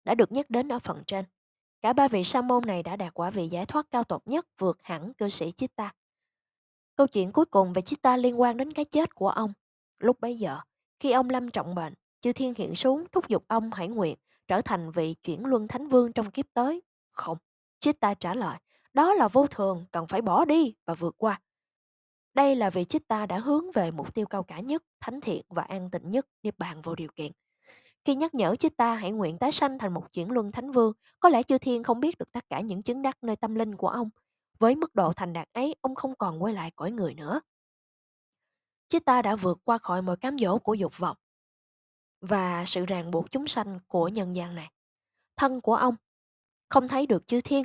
Đã 0.05 0.15
được 0.15 0.33
nhắc 0.33 0.51
đến 0.51 0.73
ở 0.73 0.79
phần 0.79 1.03
trên. 1.07 1.25
Cả 1.81 1.93
ba 1.93 2.09
vị 2.09 2.25
sa 2.25 2.43
môn 2.43 2.63
này 2.67 2.83
đã 2.83 2.97
đạt 2.97 3.15
quả 3.15 3.31
vị 3.31 3.49
giải 3.49 3.67
thoát 3.67 3.87
cao 3.91 4.05
tột 4.05 4.23
nhất 4.27 4.47
vượt 4.59 4.79
hẳn 4.83 5.15
cư 5.15 5.29
sĩ 5.29 5.53
Chitta. 5.53 5.95
Câu 6.97 7.07
chuyện 7.07 7.33
cuối 7.33 7.45
cùng 7.45 7.73
về 7.73 7.83
Chitta 7.83 8.17
liên 8.17 8.41
quan 8.41 8.57
đến 8.57 8.73
cái 8.73 8.85
chết 8.85 9.15
của 9.15 9.29
ông. 9.29 9.53
Lúc 9.99 10.21
bấy 10.21 10.37
giờ, 10.37 10.59
khi 11.01 11.13
ông 11.13 11.31
lâm 11.31 11.51
trọng 11.51 11.75
bệnh, 11.75 11.95
chư 12.21 12.33
thiên 12.33 12.55
hiện 12.57 12.75
xuống 12.75 13.05
thúc 13.13 13.29
giục 13.29 13.45
ông 13.49 13.71
hãy 13.73 13.89
nguyện 13.89 14.17
trở 14.49 14.61
thành 14.61 14.91
vị 14.91 15.15
chuyển 15.23 15.45
luân 15.45 15.69
thánh 15.69 15.89
vương 15.89 16.13
trong 16.13 16.31
kiếp 16.31 16.47
tới. 16.55 16.83
Không, 17.11 17.39
Chitta 17.79 18.15
trả 18.15 18.35
lời, 18.35 18.59
đó 18.93 19.15
là 19.15 19.29
vô 19.29 19.47
thường, 19.47 19.87
cần 19.93 20.07
phải 20.07 20.23
bỏ 20.23 20.45
đi 20.45 20.75
và 20.87 20.95
vượt 20.95 21.15
qua. 21.19 21.41
Đây 22.35 22.57
là 22.57 22.71
vì 22.71 22.85
Chitta 22.85 23.27
đã 23.27 23.39
hướng 23.39 23.73
về 23.73 23.91
mục 23.91 24.15
tiêu 24.15 24.27
cao 24.27 24.43
cả 24.43 24.61
nhất, 24.61 24.85
thánh 25.01 25.21
thiện 25.21 25.43
và 25.49 25.63
an 25.63 25.91
tịnh 25.91 26.11
nhất, 26.11 26.27
niết 26.43 26.59
bàn 26.59 26.83
vô 26.83 26.95
điều 26.95 27.09
kiện. 27.17 27.33
Khi 28.05 28.15
nhắc 28.15 28.35
nhở 28.35 28.57
Chitta 28.57 28.95
hãy 28.95 29.11
nguyện 29.11 29.39
tái 29.39 29.53
sanh 29.53 29.79
thành 29.79 29.95
một 29.95 30.13
chuyển 30.13 30.31
luân 30.31 30.53
thánh 30.53 30.71
vương, 30.71 30.93
có 31.21 31.29
lẽ 31.29 31.43
chư 31.43 31.59
thiên 31.59 31.83
không 31.83 32.01
biết 32.01 32.19
được 32.19 32.33
tất 32.33 32.45
cả 32.49 32.61
những 32.61 32.83
chứng 32.83 33.03
đắc 33.03 33.19
nơi 33.23 33.37
tâm 33.37 33.55
linh 33.55 33.77
của 33.77 33.89
ông. 33.89 34.11
Với 34.59 34.77
mức 34.77 34.95
độ 34.95 35.13
thành 35.13 35.33
đạt 35.33 35.49
ấy, 35.53 35.75
ông 35.81 35.95
không 35.95 36.15
còn 36.15 36.43
quay 36.43 36.55
lại 36.55 36.71
cõi 36.77 36.91
người 36.91 37.15
nữa. 37.15 37.41
Chitta 38.89 39.23
đã 39.23 39.37
vượt 39.37 39.59
qua 39.65 39.79
khỏi 39.79 40.03
mọi 40.03 40.17
cám 40.17 40.39
dỗ 40.39 40.59
của 40.59 40.75
dục 40.75 40.99
vọng 40.99 41.17
và 42.21 42.65
sự 42.67 42.87
ràng 42.87 43.11
buộc 43.11 43.31
chúng 43.31 43.47
sanh 43.47 43.81
của 43.87 44.09
nhân 44.09 44.35
gian 44.35 44.55
này. 44.55 44.71
Thân 45.37 45.61
của 45.61 45.75
ông 45.75 45.95
không 46.69 46.89
thấy 46.89 47.07
được 47.07 47.27
chư 47.27 47.41
thiên. 47.41 47.65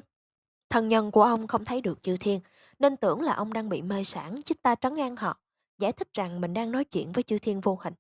Thân 0.70 0.88
nhân 0.88 1.12
của 1.12 1.24
ông 1.24 1.48
không 1.48 1.66
thấy 1.66 1.82
được 1.82 2.02
chư 2.02 2.18
thiên, 2.20 2.40
nên 2.80 2.98
tưởng 2.98 3.22
là 3.22 3.34
ông 3.34 3.54
đang 3.54 3.70
bị 3.70 3.82
mê 3.82 4.04
sản, 4.04 4.42
Chitta 4.46 4.76
trấn 4.76 4.96
an 4.96 5.16
họ, 5.16 5.40
giải 5.78 5.92
thích 5.92 6.08
rằng 6.14 6.42
mình 6.42 6.54
đang 6.54 6.72
nói 6.72 6.86
chuyện 6.86 7.12
với 7.12 7.24
chư 7.24 7.40
thiên 7.40 7.62
vô 7.62 7.80
hình. 7.84 7.94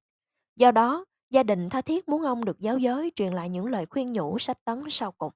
Do 0.55 0.71
đó, 0.71 1.05
gia 1.29 1.43
đình 1.43 1.69
tha 1.69 1.81
thiết 1.81 2.09
muốn 2.09 2.21
ông 2.21 2.45
được 2.45 2.59
giáo 2.59 2.77
giới 2.77 3.11
truyền 3.15 3.33
lại 3.33 3.49
những 3.49 3.65
lời 3.65 3.85
khuyên 3.85 4.13
nhủ 4.13 4.39
sách 4.39 4.65
tấn 4.65 4.83
sau 4.89 5.11
cùng. 5.11 5.33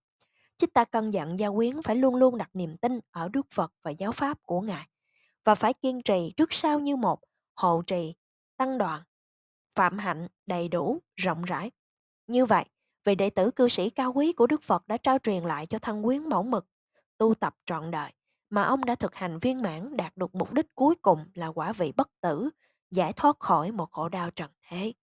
Chitta 0.57 0.85
căn 0.85 1.09
dặn 1.09 1.39
gia 1.39 1.49
quyến 1.49 1.81
phải 1.81 1.95
luôn 1.95 2.15
luôn 2.15 2.37
đặt 2.37 2.49
niềm 2.53 2.77
tin 2.77 2.99
ở 3.11 3.29
Đức 3.29 3.47
Phật 3.53 3.73
và 3.83 3.91
giáo 3.91 4.11
pháp 4.11 4.37
của 4.43 4.61
Ngài 4.61 4.87
và 5.43 5.55
phải 5.55 5.73
kiên 5.73 6.01
trì 6.01 6.33
trước 6.37 6.53
sau 6.53 6.79
như 6.79 6.95
một, 6.95 7.19
hộ 7.55 7.81
trì, 7.87 8.15
tăng 8.57 8.77
đoạn, 8.77 9.01
phạm 9.75 9.97
hạnh 9.97 10.27
đầy 10.45 10.67
đủ, 10.67 10.99
rộng 11.15 11.41
rãi. 11.41 11.71
Như 12.27 12.45
vậy, 12.45 12.65
vị 13.03 13.15
đệ 13.15 13.29
tử 13.29 13.51
cư 13.51 13.67
sĩ 13.67 13.89
cao 13.89 14.13
quý 14.13 14.33
của 14.33 14.47
Đức 14.47 14.63
Phật 14.63 14.87
đã 14.87 14.97
trao 14.97 15.17
truyền 15.17 15.43
lại 15.43 15.65
cho 15.65 15.79
thân 15.79 16.03
quyến 16.03 16.29
mẫu 16.29 16.43
mực, 16.43 16.67
tu 17.17 17.33
tập 17.33 17.55
trọn 17.65 17.91
đời, 17.91 18.11
mà 18.49 18.63
ông 18.63 18.85
đã 18.85 18.95
thực 18.95 19.15
hành 19.15 19.39
viên 19.39 19.61
mãn 19.61 19.97
đạt 19.97 20.17
được 20.17 20.35
mục 20.35 20.53
đích 20.53 20.75
cuối 20.75 20.95
cùng 21.01 21.25
là 21.33 21.47
quả 21.47 21.73
vị 21.73 21.91
bất 21.95 22.09
tử, 22.21 22.49
giải 22.91 23.13
thoát 23.13 23.39
khỏi 23.39 23.71
một 23.71 23.91
khổ 23.91 24.09
đau 24.09 24.31
trần 24.31 24.51
thế. 24.67 24.93